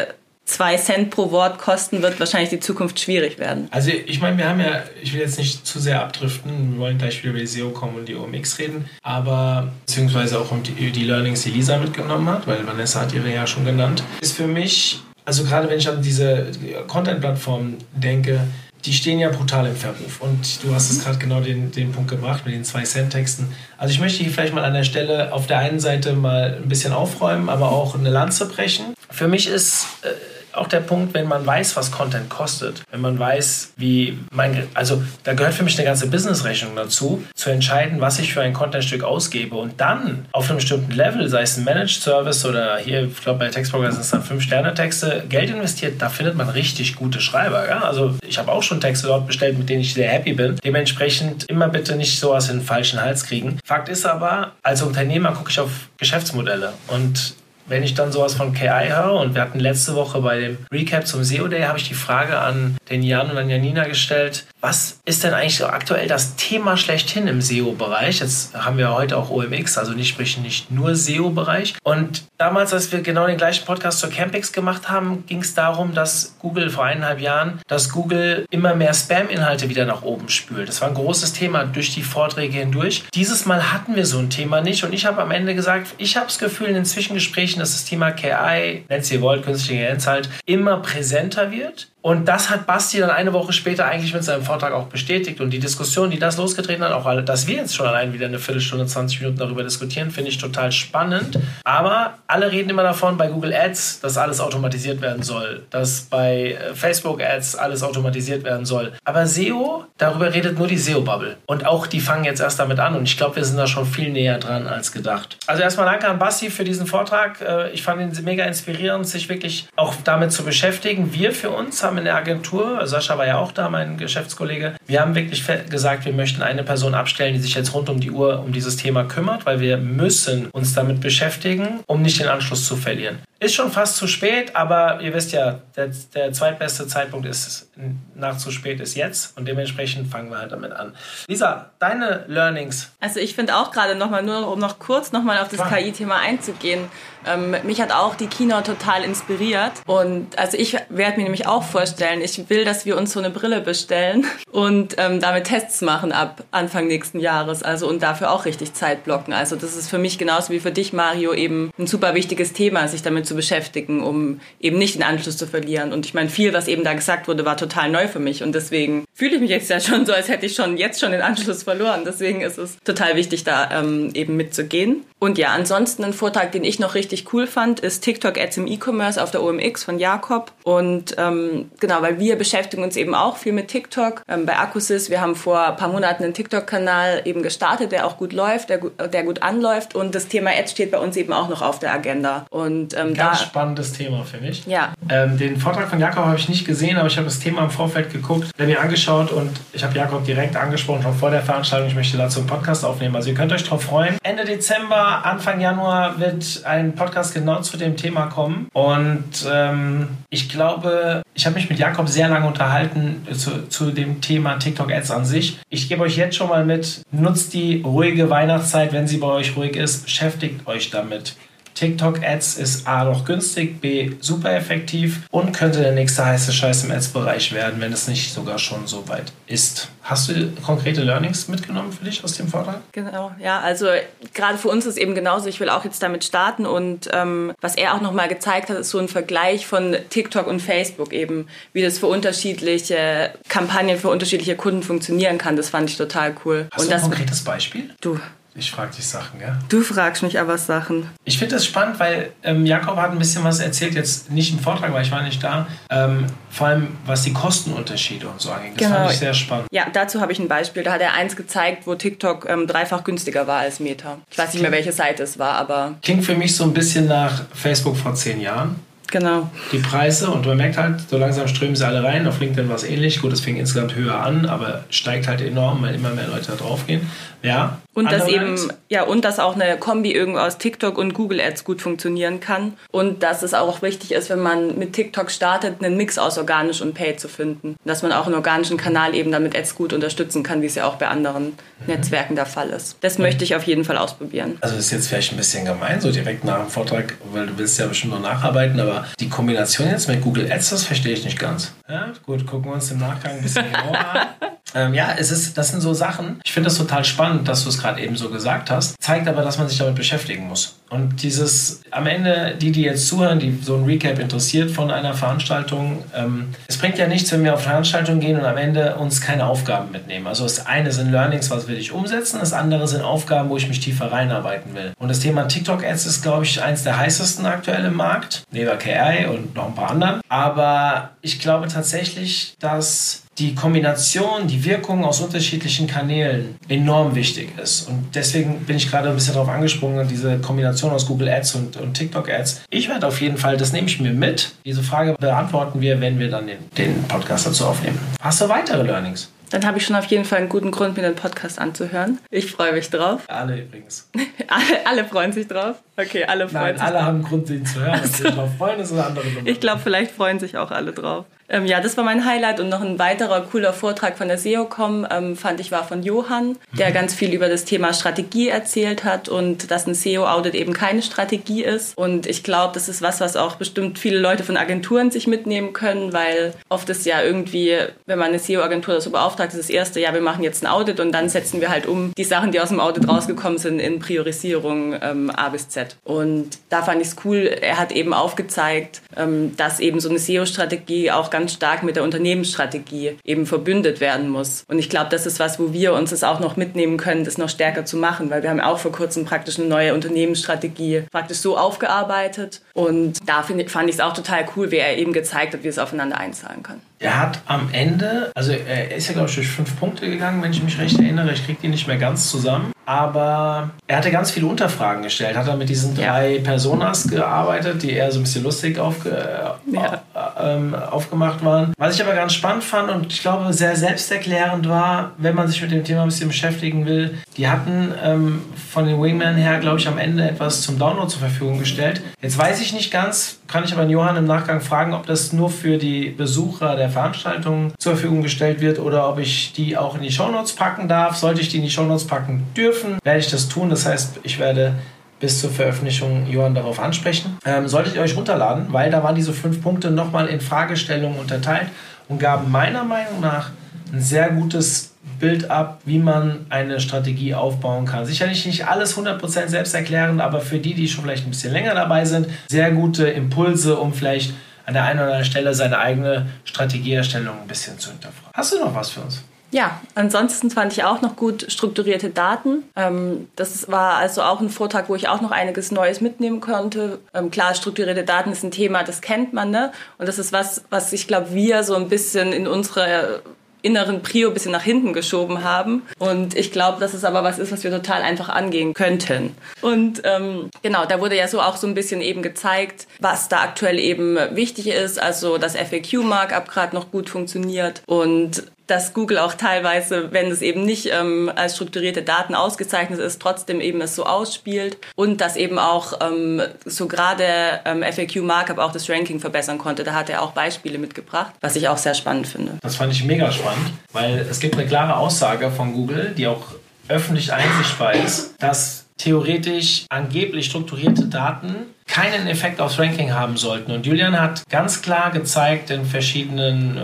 [0.44, 3.68] zwei Cent pro Wort kosten, wird wahrscheinlich die Zukunft schwierig werden.
[3.70, 6.98] Also ich meine, wir haben ja, ich will jetzt nicht zu sehr abdriften, wir wollen
[6.98, 10.90] gleich wieder über die SEO kommen und die OMX reden, aber beziehungsweise auch um die,
[10.90, 14.46] die Learnings, die Lisa mitgenommen hat, weil Vanessa hat ihre ja schon genannt, ist für
[14.46, 16.46] mich also gerade wenn ich an diese
[16.86, 18.40] Content-Plattformen denke,
[18.84, 20.20] die stehen ja brutal im Verruf.
[20.20, 23.54] Und du hast es gerade genau den, den Punkt gebracht mit den zwei Cent-Texten.
[23.78, 26.68] Also ich möchte hier vielleicht mal an der Stelle auf der einen Seite mal ein
[26.68, 28.94] bisschen aufräumen, aber auch eine Lanze brechen.
[29.10, 30.08] Für mich ist äh,
[30.54, 35.02] auch der Punkt, wenn man weiß, was Content kostet, wenn man weiß, wie mein, also
[35.24, 39.04] da gehört für mich eine ganze Businessrechnung dazu, zu entscheiden, was ich für ein Contentstück
[39.04, 43.22] ausgebe und dann auf einem bestimmten Level, sei es ein Managed Service oder hier, ich
[43.22, 47.68] glaube bei Textprogramm sind es dann 5-Sterne-Texte, Geld investiert, da findet man richtig gute Schreiber.
[47.68, 47.82] Ja?
[47.82, 50.56] Also ich habe auch schon Texte dort bestellt, mit denen ich sehr happy bin.
[50.64, 53.58] Dementsprechend immer bitte nicht sowas in den falschen Hals kriegen.
[53.64, 57.34] Fakt ist aber, als Unternehmer gucke ich auf Geschäftsmodelle und
[57.66, 61.06] wenn ich dann sowas von KI höre und wir hatten letzte Woche bei dem Recap
[61.06, 65.00] zum SEO Day, habe ich die Frage an den Jan und an Janina gestellt, was
[65.04, 68.20] ist denn eigentlich so aktuell das Thema schlechthin im SEO-Bereich?
[68.20, 71.74] Jetzt haben wir heute auch OMX, also nicht sprechen nicht nur SEO-Bereich.
[71.82, 75.94] Und damals, als wir genau den gleichen Podcast zur Campix gemacht haben, ging es darum,
[75.94, 80.68] dass Google vor eineinhalb Jahren, dass Google immer mehr Spam-Inhalte wieder nach oben spült.
[80.68, 83.02] Das war ein großes Thema durch die Vorträge hindurch.
[83.14, 86.16] Dieses Mal hatten wir so ein Thema nicht und ich habe am Ende gesagt, ich
[86.16, 90.06] habe das Gefühl in den Zwischengesprächen, dass das Thema KI, nennt ihr wollt, künstliche Intelligenz
[90.06, 94.42] halt, immer präsenter wird Und das hat Basti dann eine Woche später eigentlich mit seinem
[94.42, 95.40] Vortrag auch bestätigt.
[95.40, 98.26] Und die Diskussion, die das losgetreten hat, auch alle, dass wir jetzt schon allein wieder
[98.26, 101.38] eine Viertelstunde, 20 Minuten darüber diskutieren, finde ich total spannend.
[101.62, 106.58] Aber alle reden immer davon bei Google Ads, dass alles automatisiert werden soll, dass bei
[106.60, 108.92] äh, Facebook Ads alles automatisiert werden soll.
[109.04, 111.36] Aber SEO, darüber redet nur die SEO-Bubble.
[111.46, 112.96] Und auch die fangen jetzt erst damit an.
[112.96, 115.36] Und ich glaube, wir sind da schon viel näher dran als gedacht.
[115.46, 117.40] Also erstmal danke an Basti für diesen Vortrag.
[117.40, 121.12] Äh, ich fand ihn mega inspirierend, sich wirklich auch damit zu beschäftigen.
[121.12, 125.00] Wir für uns haben in der Agentur, Sascha war ja auch da, mein Geschäftskollege, wir
[125.00, 128.40] haben wirklich gesagt, wir möchten eine Person abstellen, die sich jetzt rund um die Uhr
[128.40, 132.76] um dieses Thema kümmert, weil wir müssen uns damit beschäftigen, um nicht den Anschluss zu
[132.76, 133.18] verlieren.
[133.42, 137.68] Ist schon fast zu spät, aber ihr wisst ja, der, der zweitbeste Zeitpunkt ist
[138.14, 140.94] nach zu spät ist jetzt und dementsprechend fangen wir halt damit an.
[141.26, 142.92] Lisa, deine Learnings.
[143.00, 146.88] Also ich finde auch gerade nochmal, nur um noch kurz nochmal auf das KI-Thema einzugehen,
[147.26, 151.62] ähm, mich hat auch die Keynote total inspiriert und also ich werde mir nämlich auch
[151.62, 156.12] vorstellen, ich will, dass wir uns so eine Brille bestellen und ähm, damit Tests machen
[156.12, 159.32] ab Anfang nächsten Jahres, also und dafür auch richtig Zeit blocken.
[159.32, 162.88] Also das ist für mich genauso wie für dich, Mario, eben ein super wichtiges Thema,
[162.88, 165.92] sich damit zu beschäftigen, um eben nicht den Anschluss zu verlieren.
[165.92, 168.54] Und ich meine, viel, was eben da gesagt wurde, war total neu für mich und
[168.54, 171.22] deswegen fühle ich mich jetzt ja schon so, als hätte ich schon jetzt schon den
[171.22, 172.02] Anschluss verloren.
[172.04, 175.04] Deswegen ist es total wichtig, da ähm, eben mitzugehen.
[175.22, 178.66] Und ja, ansonsten ein Vortrag, den ich noch richtig cool fand, ist TikTok Ads im
[178.66, 180.50] E-Commerce auf der OMX von Jakob.
[180.64, 184.22] Und ähm, genau, weil wir beschäftigen uns eben auch viel mit TikTok.
[184.26, 188.16] Ähm, bei Acusys, wir haben vor ein paar Monaten einen TikTok-Kanal eben gestartet, der auch
[188.16, 189.94] gut läuft, der, der gut anläuft.
[189.94, 192.46] Und das Thema Ads steht bei uns eben auch noch auf der Agenda.
[192.50, 194.66] Und ähm, da, spannendes Thema, finde ich.
[194.66, 194.92] Ja.
[195.08, 197.70] Ähm, den Vortrag von Jakob habe ich nicht gesehen, aber ich habe das Thema im
[197.70, 201.88] Vorfeld geguckt, der mir angeschaut und ich habe Jakob direkt angesprochen, schon vor der Veranstaltung,
[201.88, 203.16] ich möchte dazu einen Podcast aufnehmen.
[203.16, 204.16] Also ihr könnt euch darauf freuen.
[204.22, 208.68] Ende Dezember Anfang Januar wird ein Podcast genau zu dem Thema kommen.
[208.72, 214.20] Und ähm, ich glaube, ich habe mich mit Jakob sehr lange unterhalten zu, zu dem
[214.20, 215.58] Thema TikTok-Ads an sich.
[215.68, 219.56] Ich gebe euch jetzt schon mal mit, nutzt die ruhige Weihnachtszeit, wenn sie bei euch
[219.56, 221.36] ruhig ist, beschäftigt euch damit.
[221.74, 226.90] TikTok-Ads ist A noch günstig, B super effektiv und könnte der nächste heiße Scheiß im
[226.90, 229.88] Ads-Bereich werden, wenn es nicht sogar schon so weit ist.
[230.02, 232.80] Hast du konkrete Learnings mitgenommen für dich aus dem Vortrag?
[232.92, 233.86] Genau, ja, also
[234.34, 237.76] gerade für uns ist eben genauso, ich will auch jetzt damit starten und ähm, was
[237.76, 241.82] er auch nochmal gezeigt hat, ist so ein Vergleich von TikTok und Facebook eben, wie
[241.82, 245.56] das für unterschiedliche Kampagnen, für unterschiedliche Kunden funktionieren kann.
[245.56, 246.68] Das fand ich total cool.
[246.72, 247.90] Hast und du ein konkretes Beispiel?
[248.00, 248.18] Du,
[248.54, 249.58] ich frage dich Sachen, ja?
[249.70, 251.08] Du fragst mich aber Sachen.
[251.24, 254.58] Ich finde das spannend, weil ähm, Jakob hat ein bisschen was erzählt, jetzt nicht im
[254.58, 255.66] Vortrag, weil ich war nicht da.
[255.88, 258.72] Ähm, vor allem, was die Kostenunterschiede und so angeht.
[258.74, 259.00] Das genau.
[259.00, 259.68] fand ich sehr spannend.
[259.72, 260.82] Ja, dazu habe ich ein Beispiel.
[260.82, 264.18] Da hat er eins gezeigt, wo TikTok ähm, dreifach günstiger war als Meta.
[264.30, 265.94] Ich weiß nicht mehr, welche Seite es war, aber...
[266.02, 268.76] Klingt für mich so ein bisschen nach Facebook vor zehn Jahren.
[269.12, 269.50] Genau.
[269.70, 272.26] Die Preise und man merkt halt, so langsam strömen sie alle rein.
[272.26, 273.20] Auf LinkedIn war es ähnlich.
[273.20, 276.56] Gut, es fing insgesamt höher an, aber steigt halt enorm, weil immer mehr Leute da
[276.56, 277.08] drauf gehen.
[277.42, 277.78] Ja.
[277.94, 278.56] Und dass eben,
[278.88, 282.74] ja, und dass auch eine Kombi irgendwo aus TikTok und Google Ads gut funktionieren kann.
[282.90, 286.80] Und dass es auch wichtig ist, wenn man mit TikTok startet, einen Mix aus organisch
[286.80, 287.76] und Paid zu finden.
[287.84, 290.86] Dass man auch einen organischen Kanal eben damit Ads gut unterstützen kann, wie es ja
[290.86, 291.54] auch bei anderen mhm.
[291.86, 292.96] Netzwerken der Fall ist.
[293.02, 293.24] Das mhm.
[293.24, 294.56] möchte ich auf jeden Fall ausprobieren.
[294.62, 297.58] Also das ist jetzt vielleicht ein bisschen gemein, so direkt nach dem Vortrag, weil du
[297.58, 301.24] willst ja bestimmt noch nacharbeiten, aber die Kombination jetzt mit Google Ads, das verstehe ich
[301.24, 301.74] nicht ganz.
[301.88, 304.26] Ja, gut, gucken wir uns im Nachgang ein bisschen genauer an.
[304.74, 306.40] Ähm, ja, es ist, das sind so Sachen.
[306.44, 308.94] Ich finde das total spannend, dass du es gerade eben so gesagt hast.
[309.00, 310.76] Zeigt aber, dass man sich damit beschäftigen muss.
[310.90, 315.14] Und dieses, am Ende, die, die jetzt zuhören, die so ein Recap interessiert von einer
[315.14, 319.20] Veranstaltung, ähm, es bringt ja nichts, wenn wir auf Veranstaltungen gehen und am Ende uns
[319.20, 320.26] keine Aufgaben mitnehmen.
[320.26, 323.68] Also das eine sind Learnings, was will ich umsetzen, das andere sind Aufgaben, wo ich
[323.68, 324.92] mich tiefer reinarbeiten will.
[324.98, 329.26] Und das Thema TikTok-Ads ist, glaube ich, eins der heißesten aktuell im Markt, neben KI
[329.26, 330.20] und noch ein paar anderen.
[330.28, 337.88] Aber ich glaube tatsächlich, dass die Kombination, die Wirkung aus unterschiedlichen Kanälen enorm wichtig ist.
[337.88, 341.76] Und deswegen bin ich gerade ein bisschen darauf angesprungen, diese Kombination aus Google Ads und,
[341.78, 342.62] und TikTok Ads.
[342.70, 344.52] Ich werde auf jeden Fall, das nehme ich mir mit.
[344.64, 347.98] Diese Frage beantworten wir, wenn wir dann den, den Podcast dazu aufnehmen.
[348.20, 349.30] Hast du weitere Learnings?
[349.52, 352.18] Dann habe ich schon auf jeden Fall einen guten Grund, mir den Podcast anzuhören.
[352.30, 353.24] Ich freue mich drauf.
[353.28, 354.08] Alle übrigens.
[354.48, 355.76] alle, alle, freuen sich drauf.
[355.96, 356.84] Okay, alle freuen Nein, sich.
[356.84, 357.02] Alle drauf.
[357.02, 358.00] haben Grund, den zu hören.
[358.00, 359.46] Dass sie drauf freuen, ist eine andere Nummer.
[359.46, 361.26] Ich glaube, vielleicht freuen sich auch alle drauf.
[361.52, 365.06] Ähm, ja, das war mein Highlight und noch ein weiterer cooler Vortrag von der SEOcom
[365.10, 366.94] ähm, fand ich war von Johann, der mhm.
[366.94, 371.62] ganz viel über das Thema Strategie erzählt hat und dass ein SEO-Audit eben keine Strategie
[371.62, 371.96] ist.
[371.98, 375.74] Und ich glaube, das ist was, was auch bestimmt viele Leute von Agenturen sich mitnehmen
[375.74, 377.76] können, weil oft ist ja irgendwie,
[378.06, 381.00] wenn man eine SEO-Agentur so beauftragt, ist das erste, ja, wir machen jetzt ein Audit
[381.00, 383.98] und dann setzen wir halt um die Sachen, die aus dem Audit rausgekommen sind, in
[383.98, 385.81] Priorisierung ähm, A bis Z.
[386.04, 390.18] Und da fand ich es cool, er hat eben aufgezeigt, ähm, dass eben so eine
[390.18, 394.64] SEO-Strategie auch ganz stark mit der Unternehmensstrategie eben verbündet werden muss.
[394.68, 397.38] Und ich glaube, das ist was, wo wir uns das auch noch mitnehmen können, das
[397.38, 401.38] noch stärker zu machen, weil wir haben auch vor kurzem praktisch eine neue Unternehmensstrategie praktisch
[401.38, 402.60] so aufgearbeitet.
[402.74, 405.68] Und da find, fand ich es auch total cool, wie er eben gezeigt hat, wie
[405.68, 406.80] es aufeinander einzahlen kann.
[407.02, 410.52] Er hat am Ende, also er ist ja glaube ich durch fünf Punkte gegangen, wenn
[410.52, 411.32] ich mich recht erinnere.
[411.32, 412.72] Ich kriege die nicht mehr ganz zusammen.
[412.84, 415.36] Aber er hatte ganz viele Unterfragen gestellt.
[415.36, 416.42] Hat er mit diesen drei ja.
[416.42, 420.02] Personas gearbeitet, die eher so ein bisschen lustig aufge ja.
[420.40, 421.72] ähm, aufgemacht waren.
[421.78, 425.62] Was ich aber ganz spannend fand und ich glaube sehr selbsterklärend war, wenn man sich
[425.62, 429.78] mit dem Thema ein bisschen beschäftigen will, die hatten ähm, von den Wingman her, glaube
[429.78, 432.02] ich, am Ende etwas zum Download zur Verfügung gestellt.
[432.20, 435.50] Jetzt weiß ich nicht ganz, kann ich aber Johann im Nachgang fragen, ob das nur
[435.50, 440.02] für die Besucher der Veranstaltung zur Verfügung gestellt wird oder ob ich die auch in
[440.02, 441.16] die Shownotes packen darf.
[441.16, 443.70] Sollte ich die in die Shownotes packen dürfen, werde ich das tun.
[443.70, 444.74] Das heißt, ich werde
[445.20, 447.38] bis zur Veröffentlichung Johann darauf ansprechen.
[447.44, 451.68] Ähm, solltet ihr euch runterladen, weil da waren diese fünf Punkte nochmal in Fragestellungen unterteilt
[452.08, 453.50] und gaben meiner Meinung nach
[453.92, 458.04] ein sehr gutes Bild ab, wie man eine Strategie aufbauen kann.
[458.04, 461.74] Sicherlich nicht alles 100% selbst erklären, aber für die, die schon vielleicht ein bisschen länger
[461.74, 464.34] dabei sind, sehr gute Impulse, um vielleicht
[464.66, 468.30] an der einen oder anderen Stelle seine eigene Strategieerstellung ein bisschen zu hinterfragen.
[468.34, 469.22] Hast du noch was für uns?
[469.52, 472.64] Ja, ansonsten fand ich auch noch gut strukturierte Daten.
[472.74, 477.00] Ähm, das war also auch ein Vortrag, wo ich auch noch einiges Neues mitnehmen konnte.
[477.12, 479.70] Ähm, klar, strukturierte Daten ist ein Thema, das kennt man, ne?
[479.98, 483.20] Und das ist was, was ich glaube, wir so ein bisschen in unserer
[483.62, 485.82] inneren Prio ein bisschen nach hinten geschoben haben.
[485.98, 489.34] Und ich glaube, dass es aber was ist, was wir total einfach angehen könnten.
[489.60, 493.40] Und ähm, genau, da wurde ja so auch so ein bisschen eben gezeigt, was da
[493.42, 495.00] aktuell eben wichtig ist.
[495.00, 500.64] Also, dass FAQ-Markup gerade noch gut funktioniert und dass Google auch teilweise, wenn es eben
[500.64, 505.58] nicht ähm, als strukturierte Daten ausgezeichnet ist, trotzdem eben es so ausspielt und dass eben
[505.58, 509.84] auch ähm, so gerade ähm, FAQ Markup auch das Ranking verbessern konnte.
[509.84, 512.52] Da hat er auch Beispiele mitgebracht, was ich auch sehr spannend finde.
[512.62, 516.42] Das fand ich mega spannend, weil es gibt eine klare Aussage von Google, die auch
[516.88, 523.72] öffentlich einsichtbar ist, dass theoretisch angeblich strukturierte Daten keinen Effekt aufs Ranking haben sollten.
[523.72, 526.80] Und Julian hat ganz klar gezeigt in verschiedenen äh,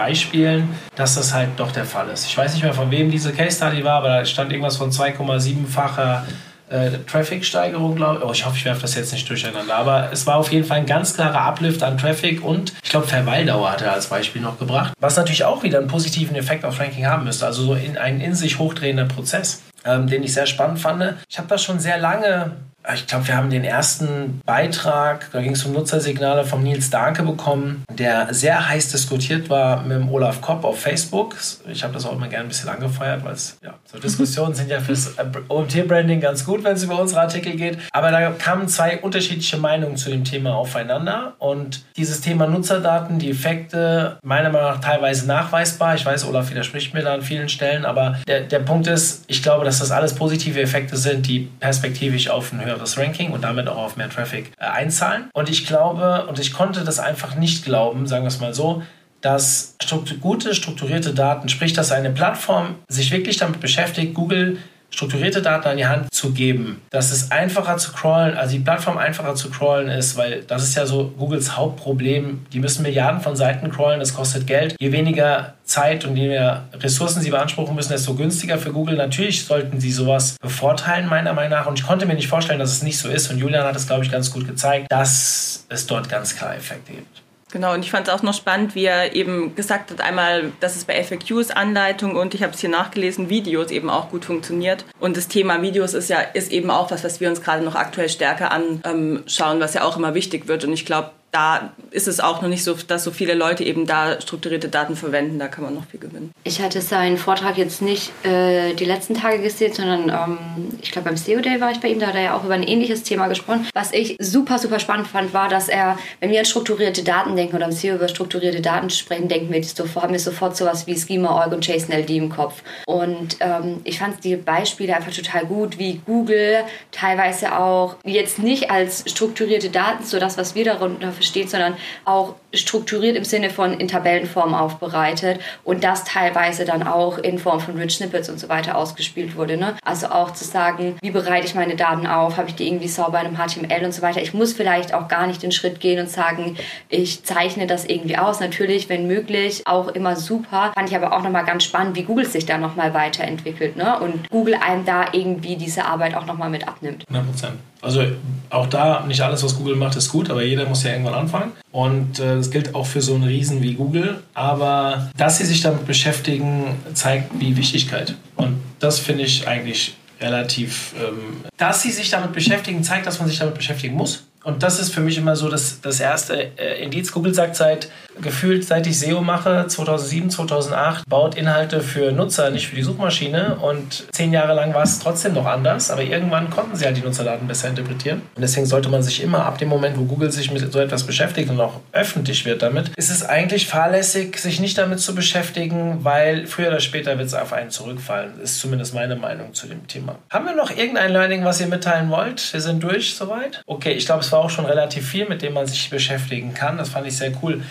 [0.00, 2.26] Beispielen, dass das halt doch der Fall ist.
[2.26, 4.90] Ich weiß nicht mehr, von wem diese Case Study war, aber da stand irgendwas von
[4.90, 6.26] 2,7-facher
[6.70, 8.24] äh, Traffic-Steigerung, glaube ich.
[8.24, 9.74] Oh, ich hoffe, ich werfe das jetzt nicht durcheinander.
[9.74, 13.06] Aber es war auf jeden Fall ein ganz klarer Uplift an Traffic und ich glaube,
[13.06, 14.92] Verweildauer hat er als Beispiel noch gebracht.
[15.00, 17.44] Was natürlich auch wieder einen positiven Effekt auf Ranking haben müsste.
[17.44, 21.16] Also so in, ein in sich hochdrehender Prozess ähm, den ich sehr spannend fand.
[21.28, 22.52] Ich habe das schon sehr lange
[22.94, 27.22] ich glaube, wir haben den ersten Beitrag, da ging es um Nutzersignale vom Nils Danke
[27.22, 31.36] bekommen, der sehr heiß diskutiert war mit dem Olaf Kopp auf Facebook.
[31.68, 34.80] Ich habe das auch immer gerne ein bisschen angefeuert, weil ja, so Diskussionen sind ja
[34.80, 37.78] fürs äh, OMT-Branding ganz gut, wenn es über unsere Artikel geht.
[37.92, 43.30] Aber da kamen zwei unterschiedliche Meinungen zu dem Thema aufeinander und dieses Thema Nutzerdaten, die
[43.30, 45.94] Effekte, meiner Meinung nach teilweise nachweisbar.
[45.94, 49.42] Ich weiß, Olaf widerspricht mir da an vielen Stellen, aber der, der Punkt ist, ich
[49.42, 53.68] glaube, dass das alles positive Effekte sind, die perspektivisch auf ein höheres Ranking und damit
[53.68, 55.30] auch auf mehr Traffic äh, einzahlen.
[55.32, 58.82] Und ich glaube, und ich konnte das einfach nicht glauben, sagen wir es mal so,
[59.20, 64.58] dass struktur gute, strukturierte Daten, sprich, dass eine Plattform sich wirklich damit beschäftigt, Google
[64.90, 68.98] strukturierte Daten an die Hand zu geben, dass es einfacher zu crawlen, also die Plattform
[68.98, 72.46] einfacher zu crawlen ist, weil das ist ja so Googles Hauptproblem.
[72.52, 74.76] Die müssen Milliarden von Seiten crawlen, das kostet Geld.
[74.78, 78.96] Je weniger Zeit und je mehr Ressourcen sie beanspruchen müssen, desto günstiger für Google.
[78.96, 81.66] Natürlich sollten sie sowas bevorteilen, meiner Meinung nach.
[81.66, 83.30] Und ich konnte mir nicht vorstellen, dass es nicht so ist.
[83.30, 86.92] Und Julian hat es, glaube ich, ganz gut gezeigt, dass es dort ganz klar Effekte
[86.92, 87.22] gibt.
[87.52, 90.76] Genau, und ich fand es auch noch spannend, wie er eben gesagt hat, einmal, dass
[90.76, 94.84] es bei FAQs Anleitung und ich habe es hier nachgelesen, Videos eben auch gut funktioniert.
[95.00, 97.74] Und das Thema Videos ist ja ist eben auch was, was wir uns gerade noch
[97.74, 100.64] aktuell stärker anschauen, was ja auch immer wichtig wird.
[100.64, 103.86] Und ich glaube, da ist es auch noch nicht so, dass so viele Leute eben
[103.86, 105.38] da strukturierte Daten verwenden.
[105.38, 106.32] Da kann man noch viel gewinnen.
[106.44, 110.38] Ich hatte seinen Vortrag jetzt nicht äh, die letzten Tage gesehen, sondern ähm,
[110.82, 112.00] ich glaube beim SEO Day war ich bei ihm.
[112.00, 113.68] Da hat er ja auch über ein ähnliches Thema gesprochen.
[113.74, 117.56] Was ich super, super spannend fand, war, dass er, wenn wir an strukturierte Daten denken
[117.56, 120.98] oder im SEO über strukturierte Daten sprechen, denken wir sofort, haben wir sofort sowas wie
[120.98, 122.62] Schema, Org und JSON-LD im Kopf.
[122.86, 128.70] Und ähm, ich fand die Beispiele einfach total gut, wie Google teilweise auch jetzt nicht
[128.70, 133.74] als strukturierte Daten, so das, was wir darunter versteht, sondern auch strukturiert im Sinne von
[133.74, 138.48] in Tabellenform aufbereitet und das teilweise dann auch in Form von Rich Snippets und so
[138.48, 139.56] weiter ausgespielt wurde.
[139.56, 139.76] Ne?
[139.84, 143.20] Also auch zu sagen, wie bereite ich meine Daten auf, habe ich die irgendwie sauber
[143.20, 144.20] in einem HTML und so weiter.
[144.20, 146.56] Ich muss vielleicht auch gar nicht den Schritt gehen und sagen,
[146.88, 148.40] ich zeichne das irgendwie aus.
[148.40, 150.72] Natürlich, wenn möglich, auch immer super.
[150.74, 153.98] Fand ich aber auch nochmal ganz spannend, wie Google sich da nochmal weiterentwickelt ne?
[154.00, 157.04] und Google einem da irgendwie diese Arbeit auch nochmal mit abnimmt.
[157.08, 157.58] 100 Prozent.
[157.82, 158.04] Also
[158.50, 161.52] auch da, nicht alles, was Google macht, ist gut, aber jeder muss ja irgendwann anfangen.
[161.72, 164.22] Und äh, das gilt auch für so einen Riesen wie Google.
[164.34, 168.14] Aber dass sie sich damit beschäftigen, zeigt die Wichtigkeit.
[168.36, 170.94] Und das finde ich eigentlich relativ.
[170.98, 174.24] Ähm, dass sie sich damit beschäftigen, zeigt, dass man sich damit beschäftigen muss.
[174.42, 177.12] Und das ist für mich immer so das, das erste äh, Indiz.
[177.12, 182.68] Google sagt seit gefühlt, seit ich SEO mache, 2007, 2008, baut Inhalte für Nutzer, nicht
[182.68, 183.56] für die Suchmaschine.
[183.56, 185.90] Und zehn Jahre lang war es trotzdem noch anders.
[185.90, 188.22] Aber irgendwann konnten sie halt die Nutzerdaten besser interpretieren.
[188.34, 191.04] Und deswegen sollte man sich immer ab dem Moment, wo Google sich mit so etwas
[191.04, 195.98] beschäftigt und auch öffentlich wird damit, ist es eigentlich fahrlässig, sich nicht damit zu beschäftigen,
[196.02, 198.40] weil früher oder später wird es auf einen zurückfallen.
[198.40, 200.16] Ist zumindest meine Meinung zu dem Thema.
[200.30, 202.52] Haben wir noch irgendein Learning, was ihr mitteilen wollt?
[202.52, 203.62] Wir sind durch soweit.
[203.66, 206.78] Okay, ich glaube, es war auch schon relativ viel, mit dem man sich beschäftigen kann.
[206.78, 207.62] Das fand ich sehr cool.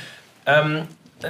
[0.46, 0.88] Ähm,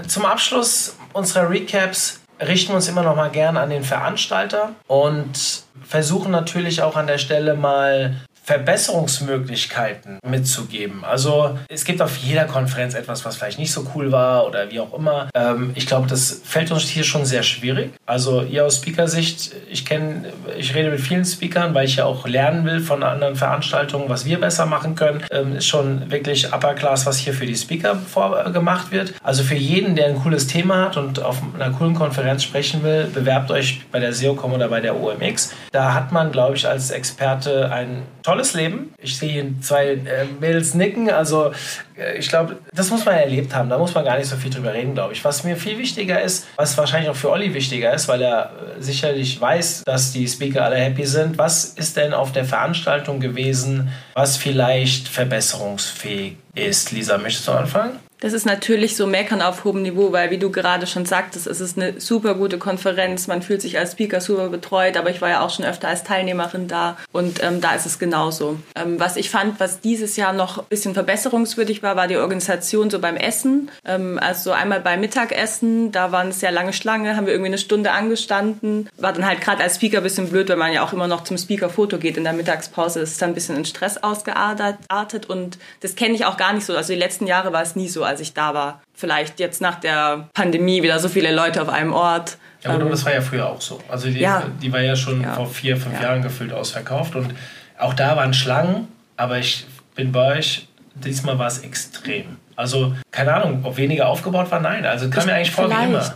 [0.07, 5.63] zum Abschluss unserer Recaps richten wir uns immer noch mal gern an den Veranstalter und
[5.83, 8.15] versuchen natürlich auch an der Stelle mal
[8.49, 11.05] Verbesserungsmöglichkeiten mitzugeben.
[11.05, 14.79] Also es gibt auf jeder Konferenz etwas, was vielleicht nicht so cool war oder wie
[14.79, 15.29] auch immer.
[15.35, 17.91] Ähm, ich glaube, das fällt uns hier schon sehr schwierig.
[18.07, 22.27] Also ihr aus Speakersicht, ich kenne, ich rede mit vielen Speakern, weil ich ja auch
[22.27, 25.23] lernen will von anderen Veranstaltungen, was wir besser machen können.
[25.29, 29.13] Ähm, ist schon wirklich Upper Class, was hier für die Speaker vorgemacht wird.
[29.21, 33.11] Also für jeden, der ein cooles Thema hat und auf einer coolen Konferenz sprechen will,
[33.13, 35.53] bewerbt euch bei der SEOCom oder bei der OMX.
[35.71, 38.93] Da hat man, glaube ich, als Experte ein tolles tolles Leben.
[39.01, 41.09] Ich sehe hier zwei äh, Mädels nicken.
[41.09, 41.51] Also
[41.97, 43.69] äh, ich glaube, das muss man erlebt haben.
[43.69, 45.23] Da muss man gar nicht so viel drüber reden, glaube ich.
[45.25, 48.81] Was mir viel wichtiger ist, was wahrscheinlich auch für Olli wichtiger ist, weil er äh,
[48.81, 51.37] sicherlich weiß, dass die Speaker alle happy sind.
[51.37, 56.91] Was ist denn auf der Veranstaltung gewesen, was vielleicht verbesserungsfähig ist?
[56.91, 57.99] Lisa, möchtest du anfangen?
[58.21, 61.61] Das ist natürlich so Meckern auf hohem Niveau, weil wie du gerade schon sagtest, es
[61.61, 63.27] ist eine super gute Konferenz.
[63.27, 66.03] Man fühlt sich als Speaker super betreut, aber ich war ja auch schon öfter als
[66.03, 68.59] Teilnehmerin da und ähm, da ist es genauso.
[68.75, 72.89] Ähm, was ich fand, was dieses Jahr noch ein bisschen verbesserungswürdig war, war die Organisation
[72.89, 73.71] so beim Essen.
[73.85, 77.57] Ähm, also einmal beim Mittagessen, da war eine sehr lange Schlange, haben wir irgendwie eine
[77.57, 78.89] Stunde angestanden.
[78.97, 81.23] War dann halt gerade als Speaker ein bisschen blöd, weil man ja auch immer noch
[81.23, 82.99] zum Speaker-Foto geht in der Mittagspause.
[82.99, 86.65] Das ist dann ein bisschen in Stress ausgeartet und das kenne ich auch gar nicht
[86.65, 86.75] so.
[86.75, 88.81] Also die letzten Jahre war es nie so als ich da war.
[88.93, 92.37] Vielleicht jetzt nach der Pandemie wieder so viele Leute auf einem Ort.
[92.61, 93.79] Ja, aber ähm, das war ja früher auch so.
[93.87, 94.43] Also die, ja.
[94.61, 95.33] die war ja schon ja.
[95.33, 96.09] vor vier, fünf ja.
[96.09, 97.33] Jahren gefühlt ausverkauft und
[97.77, 102.37] auch da waren Schlangen, aber ich bin bei euch, diesmal war es extrem.
[102.55, 104.85] Also keine Ahnung, ob weniger aufgebaut war, nein.
[104.85, 106.13] Also kam mir eigentlich vor wie immer.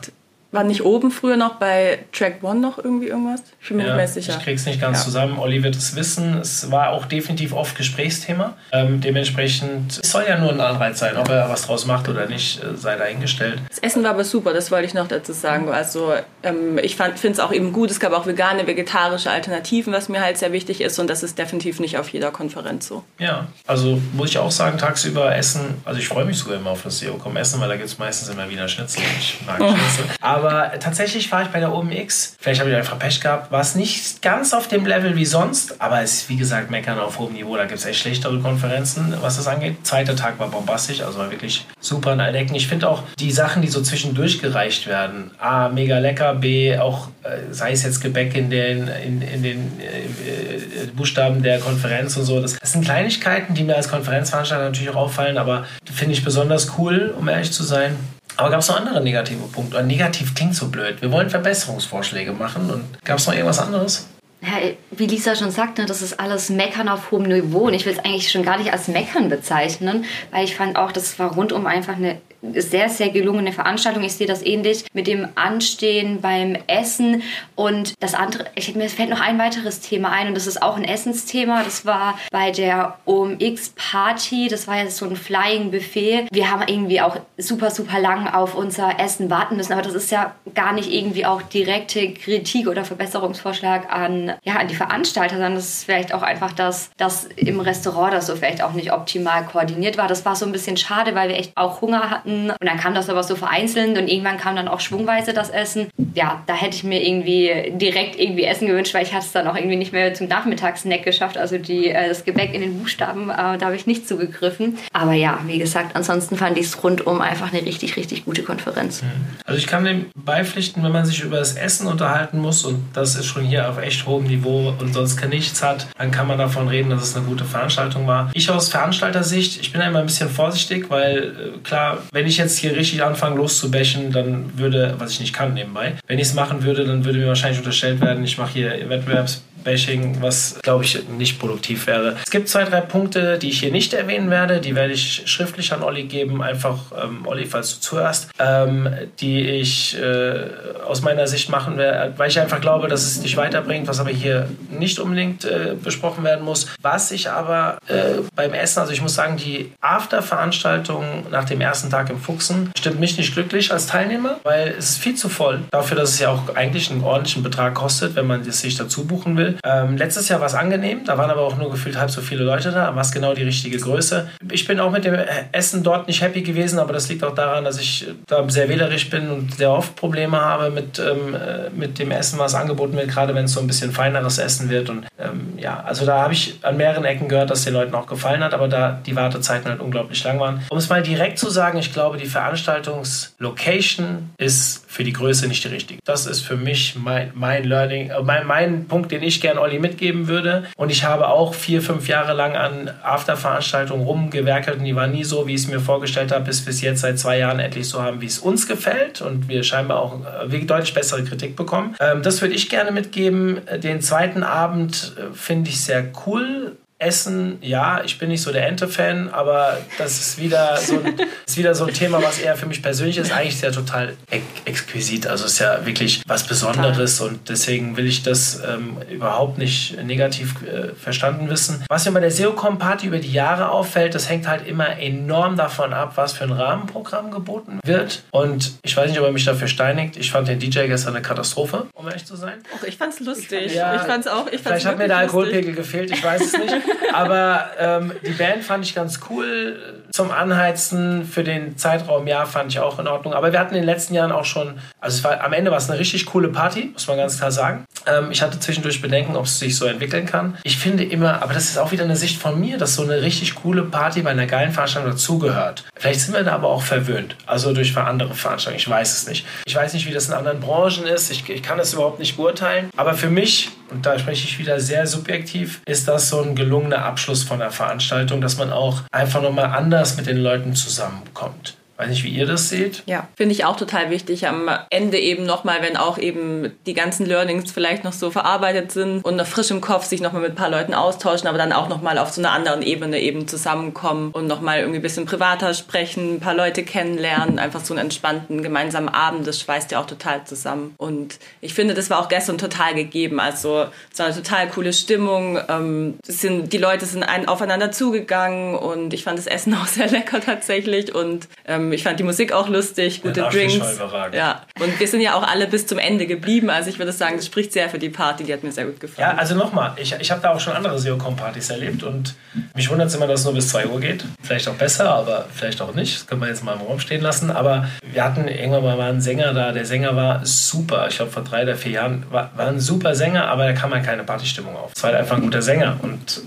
[0.54, 3.41] War nicht oben früher noch bei Track One noch irgendwie irgendwas?
[3.60, 4.36] Ich bin mir ja, nicht mehr sicher.
[4.38, 5.06] Ich krieg's nicht ganz ja.
[5.06, 5.39] zusammen.
[5.39, 6.38] Olli wird es wissen.
[6.38, 8.54] Es war auch definitiv oft Gesprächsthema.
[8.72, 11.18] Ähm, dementsprechend, es soll ja nur ein Anreiz sein.
[11.18, 13.62] Ob er was draus macht oder nicht, äh, sei dahingestellt.
[13.68, 15.70] Das Essen war aber super, das wollte ich noch dazu sagen.
[15.70, 17.89] Also ähm, ich finde es auch eben gut.
[17.89, 20.99] Es gab auch vegane, vegetarische Alternativen, was mir halt sehr wichtig ist.
[20.99, 23.04] Und das ist definitiv nicht auf jeder Konferenz so.
[23.18, 25.82] Ja, also muss ich auch sagen, tagsüber essen.
[25.84, 28.30] Also ich freue mich sogar immer auf das SEO-Com Essen, weil da gibt es meistens
[28.30, 29.01] immer wieder Schnitzel.
[29.20, 30.06] Ich mag Schnitzel.
[30.22, 32.36] Aber aber tatsächlich war ich bei der OMX.
[32.39, 33.52] Vielleicht habe ich einfach Pech gehabt.
[33.52, 37.00] War es nicht ganz auf dem Level wie sonst, aber es ist wie gesagt meckern
[37.00, 37.56] auf hohem Niveau.
[37.56, 39.78] Da gibt es echt schlechtere Konferenzen, was das angeht.
[39.84, 42.56] Zweiter Tag war bombastisch, also war wirklich super in allen Ecken.
[42.56, 45.32] Ich finde auch die Sachen, die so zwischendurch gereicht werden.
[45.39, 46.36] A, mega lecker.
[46.36, 51.60] B, auch äh, sei es jetzt Gebäck in den, in, in den äh, Buchstaben der
[51.60, 52.41] Konferenz und so.
[52.41, 56.78] Das, das sind Kleinigkeiten, die mir als Konferenzveranstalter natürlich auch auffallen, aber finde ich besonders
[56.78, 57.96] cool, um ehrlich zu sein.
[58.38, 59.78] Aber gab es noch andere negative Punkte?
[59.78, 61.02] Und negativ klingt so blöd.
[61.02, 62.70] Wir wollen Verbesserungsvorschläge machen.
[62.70, 64.08] Und gab es noch irgendwas anderes?
[64.42, 64.54] Ja,
[64.92, 67.68] wie Lisa schon sagte, das ist alles Meckern auf hohem Niveau.
[67.68, 70.92] Und ich will es eigentlich schon gar nicht als Meckern bezeichnen, weil ich fand auch,
[70.92, 72.20] das war rundum einfach eine
[72.52, 74.04] sehr, sehr gelungene Veranstaltung.
[74.04, 77.24] Ich sehe das ähnlich mit dem Anstehen beim Essen.
[77.56, 80.76] Und das andere, ich, mir fällt noch ein weiteres Thema ein und das ist auch
[80.76, 81.64] ein Essensthema.
[81.64, 84.48] Das war bei der OMX Party.
[84.50, 86.28] Das war ja so ein Flying Buffet.
[86.32, 89.74] Wir haben irgendwie auch super, super lang auf unser Essen warten müssen.
[89.74, 94.68] Aber das ist ja gar nicht irgendwie auch direkte Kritik oder Verbesserungsvorschlag an, ja, an
[94.68, 98.62] die Veranstalter, sondern das ist vielleicht auch einfach, dass das im Restaurant das so vielleicht
[98.62, 100.08] auch nicht optimal koordiniert war.
[100.08, 102.52] Das war so ein bisschen schade, weil wir echt auch Hunger hatten Essen.
[102.52, 105.88] Und dann kam das aber so vereinzelt und irgendwann kam dann auch schwungweise das Essen.
[106.14, 109.48] Ja, da hätte ich mir irgendwie direkt irgendwie Essen gewünscht, weil ich hatte es dann
[109.48, 111.38] auch irgendwie nicht mehr zum Nachmittagssnack geschafft.
[111.38, 114.78] Also die, äh, das Gebäck in den Buchstaben, äh, da habe ich nicht zugegriffen.
[114.92, 119.02] Aber ja, wie gesagt, ansonsten fand ich es rundum einfach eine richtig, richtig gute Konferenz.
[119.02, 119.08] Mhm.
[119.46, 123.16] Also ich kann dem beipflichten, wenn man sich über das Essen unterhalten muss und das
[123.16, 126.68] ist schon hier auf echt hohem Niveau und sonst nichts hat, dann kann man davon
[126.68, 128.30] reden, dass es eine gute Veranstaltung war.
[128.34, 132.30] Ich aus Veranstaltersicht, ich bin da immer ein bisschen vorsichtig, weil äh, klar, wenn wenn
[132.30, 136.28] ich jetzt hier richtig anfange loszubächen, dann würde, was ich nicht kann nebenbei, wenn ich
[136.28, 140.59] es machen würde, dann würde mir wahrscheinlich unterstellt werden, ich mache hier Wettbewerbs Bashing, was
[140.61, 142.16] glaube ich nicht produktiv wäre.
[142.24, 144.59] Es gibt zwei, drei Punkte, die ich hier nicht erwähnen werde.
[144.59, 146.41] Die werde ich schriftlich an Olli geben.
[146.41, 148.89] Einfach, ähm, Olli, falls du zuhörst, ähm,
[149.20, 150.45] die ich äh,
[150.86, 154.09] aus meiner Sicht machen werde, weil ich einfach glaube, dass es dich weiterbringt, was aber
[154.09, 156.68] hier nicht unbedingt äh, besprochen werden muss.
[156.82, 161.89] Was ich aber äh, beim Essen, also ich muss sagen, die After-Veranstaltung nach dem ersten
[161.89, 165.59] Tag im Fuchsen stimmt mich nicht glücklich als Teilnehmer, weil es ist viel zu voll
[165.72, 169.05] dafür, dass es ja auch eigentlich einen ordentlichen Betrag kostet, wenn man es sich dazu
[169.05, 169.53] buchen will.
[169.64, 172.43] Ähm, letztes Jahr war es angenehm, da waren aber auch nur gefühlt halb so viele
[172.43, 174.30] Leute da, aber es genau die richtige Größe.
[174.51, 175.16] Ich bin auch mit dem
[175.51, 179.10] Essen dort nicht happy gewesen, aber das liegt auch daran, dass ich da sehr wählerisch
[179.10, 183.10] bin und sehr oft Probleme habe mit, ähm, äh, mit dem Essen, was angeboten wird,
[183.10, 184.89] gerade wenn es so ein bisschen feineres Essen wird.
[184.89, 188.08] Und ähm, ja, also da habe ich an mehreren Ecken gehört, dass den Leuten auch
[188.08, 190.62] gefallen hat, aber da die Wartezeiten halt unglaublich lang waren.
[190.70, 195.64] Um es mal direkt zu sagen, ich glaube, die Veranstaltungslocation ist für die Größe nicht
[195.64, 195.99] die richtige.
[196.06, 199.78] Das ist für mich mein, mein Learning, äh, mein, mein Punkt, den ich gerne Olli
[199.78, 200.64] mitgeben würde.
[200.76, 205.24] Und ich habe auch vier, fünf Jahre lang an After-Veranstaltungen rumgewerkelt und die waren nie
[205.24, 207.88] so, wie ich es mir vorgestellt habe, bis wir es jetzt seit zwei Jahren endlich
[207.88, 210.20] so haben, wie es uns gefällt und wir scheinbar auch
[210.50, 211.96] äh, deutlich bessere Kritik bekommen.
[212.00, 213.62] Ähm, das würde ich gerne mitgeben.
[213.84, 216.78] Den zweiten Abend äh, finde ich sehr cool.
[217.04, 221.58] Essen, ja, ich bin nicht so der Ente-Fan, aber das ist wieder, so ein, ist
[221.58, 223.32] wieder so ein Thema, was eher für mich persönlich ist.
[223.32, 225.28] Eigentlich ist ja total ex exquisit.
[225.28, 230.56] Also ist ja wirklich was Besonderes und deswegen will ich das ähm, überhaupt nicht negativ
[230.64, 231.84] äh, verstanden wissen.
[231.89, 235.93] Was mir bei der SEOCom-Party über die Jahre auffällt, das hängt halt immer enorm davon
[235.93, 238.24] ab, was für ein Rahmenprogramm geboten wird.
[238.32, 240.18] Und ich weiß nicht, ob er mich dafür steinigt.
[240.18, 242.64] Ich fand den DJ gestern eine Katastrophe, um ehrlich zu sein.
[242.74, 243.74] Och, ich fand's lustig.
[243.74, 244.47] Ja, ich fand's auch.
[244.47, 246.74] Ich fand's vielleicht hat mir der Alkoholpegel gefehlt, ich weiß es nicht.
[247.14, 250.04] Aber ähm, die Band fand ich ganz cool.
[250.12, 253.34] Zum Anheizen für den Zeitraum, ja, fand ich auch in Ordnung.
[253.34, 255.89] Aber wir hatten in den letzten Jahren auch schon, also war, am Ende war es
[255.89, 257.86] eine richtig coole Party, muss man ganz klar sagen.
[258.06, 260.58] Ähm, ich hatte zwischendurch Bedenken, ob es sich so entwickeln kann.
[260.64, 263.22] Ich finde immer, aber das ist auch wieder eine Sicht von mir, dass so eine
[263.22, 265.84] richtig coole Party bei einer geilen Veranstaltung dazugehört.
[265.96, 267.36] Vielleicht sind wir da aber auch verwöhnt.
[267.46, 268.80] Also durch andere Veranstaltungen.
[268.80, 269.46] Ich weiß es nicht.
[269.66, 271.32] Ich weiß nicht, wie das in anderen Branchen ist.
[271.32, 272.89] Ich, ich kann es überhaupt nicht beurteilen.
[272.96, 277.06] Aber für mich, und da spreche ich wieder sehr subjektiv, ist das so ein gelungener
[277.06, 281.78] Abschluss von der Veranstaltung, dass man auch einfach nochmal anders mit den Leuten zusammenkommt.
[281.98, 283.04] Weiß nicht, wie ihr das seht.
[283.06, 284.48] Ja, finde ich auch total wichtig.
[284.48, 289.24] Am Ende eben nochmal, wenn auch eben die ganzen Learnings vielleicht noch so verarbeitet sind
[289.24, 291.89] und noch frisch im Kopf sich nochmal mit ein paar Leuten austauschen, aber dann auch
[291.89, 296.36] nochmal auf so einer anderen Ebene eben zusammenkommen und nochmal irgendwie ein bisschen privater sprechen,
[296.36, 300.46] ein paar Leute kennenlernen, einfach so einen entspannten gemeinsamen Abend, das schweißt ja auch total
[300.46, 300.96] zusammen.
[300.98, 303.39] Und ich finde, das war auch gestern total gegeben.
[303.39, 305.60] Also es war eine total coole Stimmung.
[305.70, 310.10] Ähm, sind, die Leute sind ein, aufeinander zugegangen und ich fand das Essen auch sehr
[310.10, 314.00] lecker tatsächlich und ähm, ähm, ich fand die Musik auch lustig, gute ja, Drinks.
[314.32, 314.62] Ja.
[314.80, 316.70] Und wir sind ja auch alle bis zum Ende geblieben.
[316.70, 318.44] Also ich würde sagen, das spricht sehr für die Party.
[318.44, 319.30] Die hat mir sehr gut gefallen.
[319.30, 322.36] Ja, also nochmal, ich, ich habe da auch schon andere SEOCom-Partys erlebt und
[322.76, 324.24] mich wundert es immer, dass es nur bis 2 Uhr geht.
[324.42, 326.16] Vielleicht auch besser, aber vielleicht auch nicht.
[326.16, 327.52] Das können wir jetzt mal im Raum stehen lassen.
[327.52, 329.72] Aber wir hatten irgendwann mal einen Sänger da.
[329.72, 331.08] Der Sänger war super.
[331.10, 333.94] Ich glaube, vor drei oder vier Jahren war, war ein super Sänger, aber da kam
[333.94, 334.92] halt keine Partystimmung auf.
[334.96, 335.98] Es war halt einfach ein guter Sänger.
[336.02, 336.44] Und es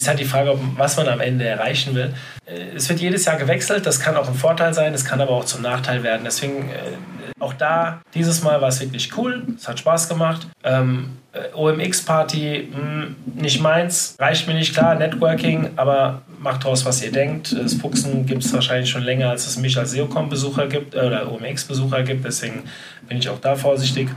[0.00, 2.14] ist halt die Frage, was man am Ende erreichen will.
[2.48, 3.86] Äh, es wird jedes Jahr gewechselt.
[3.86, 6.22] Das kann auch ein Vorteil sein, es kann aber auch zum Nachteil werden.
[6.24, 9.44] Deswegen äh, auch da, dieses Mal war es wirklich cool.
[9.56, 10.48] Es hat Spaß gemacht.
[10.64, 17.02] Ähm, äh, OMX-Party, hm, nicht meins, reicht mir nicht klar, Networking, aber macht draus, was
[17.02, 17.52] ihr denkt.
[17.52, 21.30] Das Fuchsen gibt es wahrscheinlich schon länger, als es mich als SEOCom-Besucher gibt äh, oder
[21.30, 22.64] OMX-Besucher gibt, deswegen
[23.08, 24.08] bin ich auch da vorsichtig.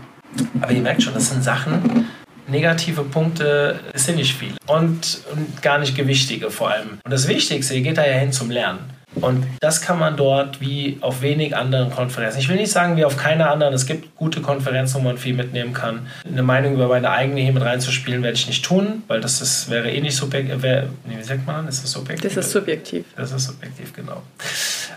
[0.62, 2.08] Aber ihr merkt schon, das sind Sachen,
[2.48, 7.00] negative Punkte sind nicht viel und, und gar nicht gewichtige vor allem.
[7.04, 8.80] Und das Wichtigste, ihr geht da ja hin zum Lernen.
[9.16, 12.40] Und das kann man dort wie auf wenig anderen Konferenzen.
[12.40, 13.74] Ich will nicht sagen, wie auf keiner anderen.
[13.74, 16.08] Es gibt gute Konferenzen, wo man viel mitnehmen kann.
[16.26, 19.70] Eine Meinung über meine eigene hier mit reinzuspielen, werde ich nicht tun, weil das ist,
[19.70, 20.62] wäre eh nicht subjektiv.
[20.62, 21.68] Wär, nee, wie sagt man?
[21.68, 22.34] Ist das subjektiv?
[22.34, 23.06] Das ist subjektiv.
[23.18, 24.24] Das ist subjektiv, genau.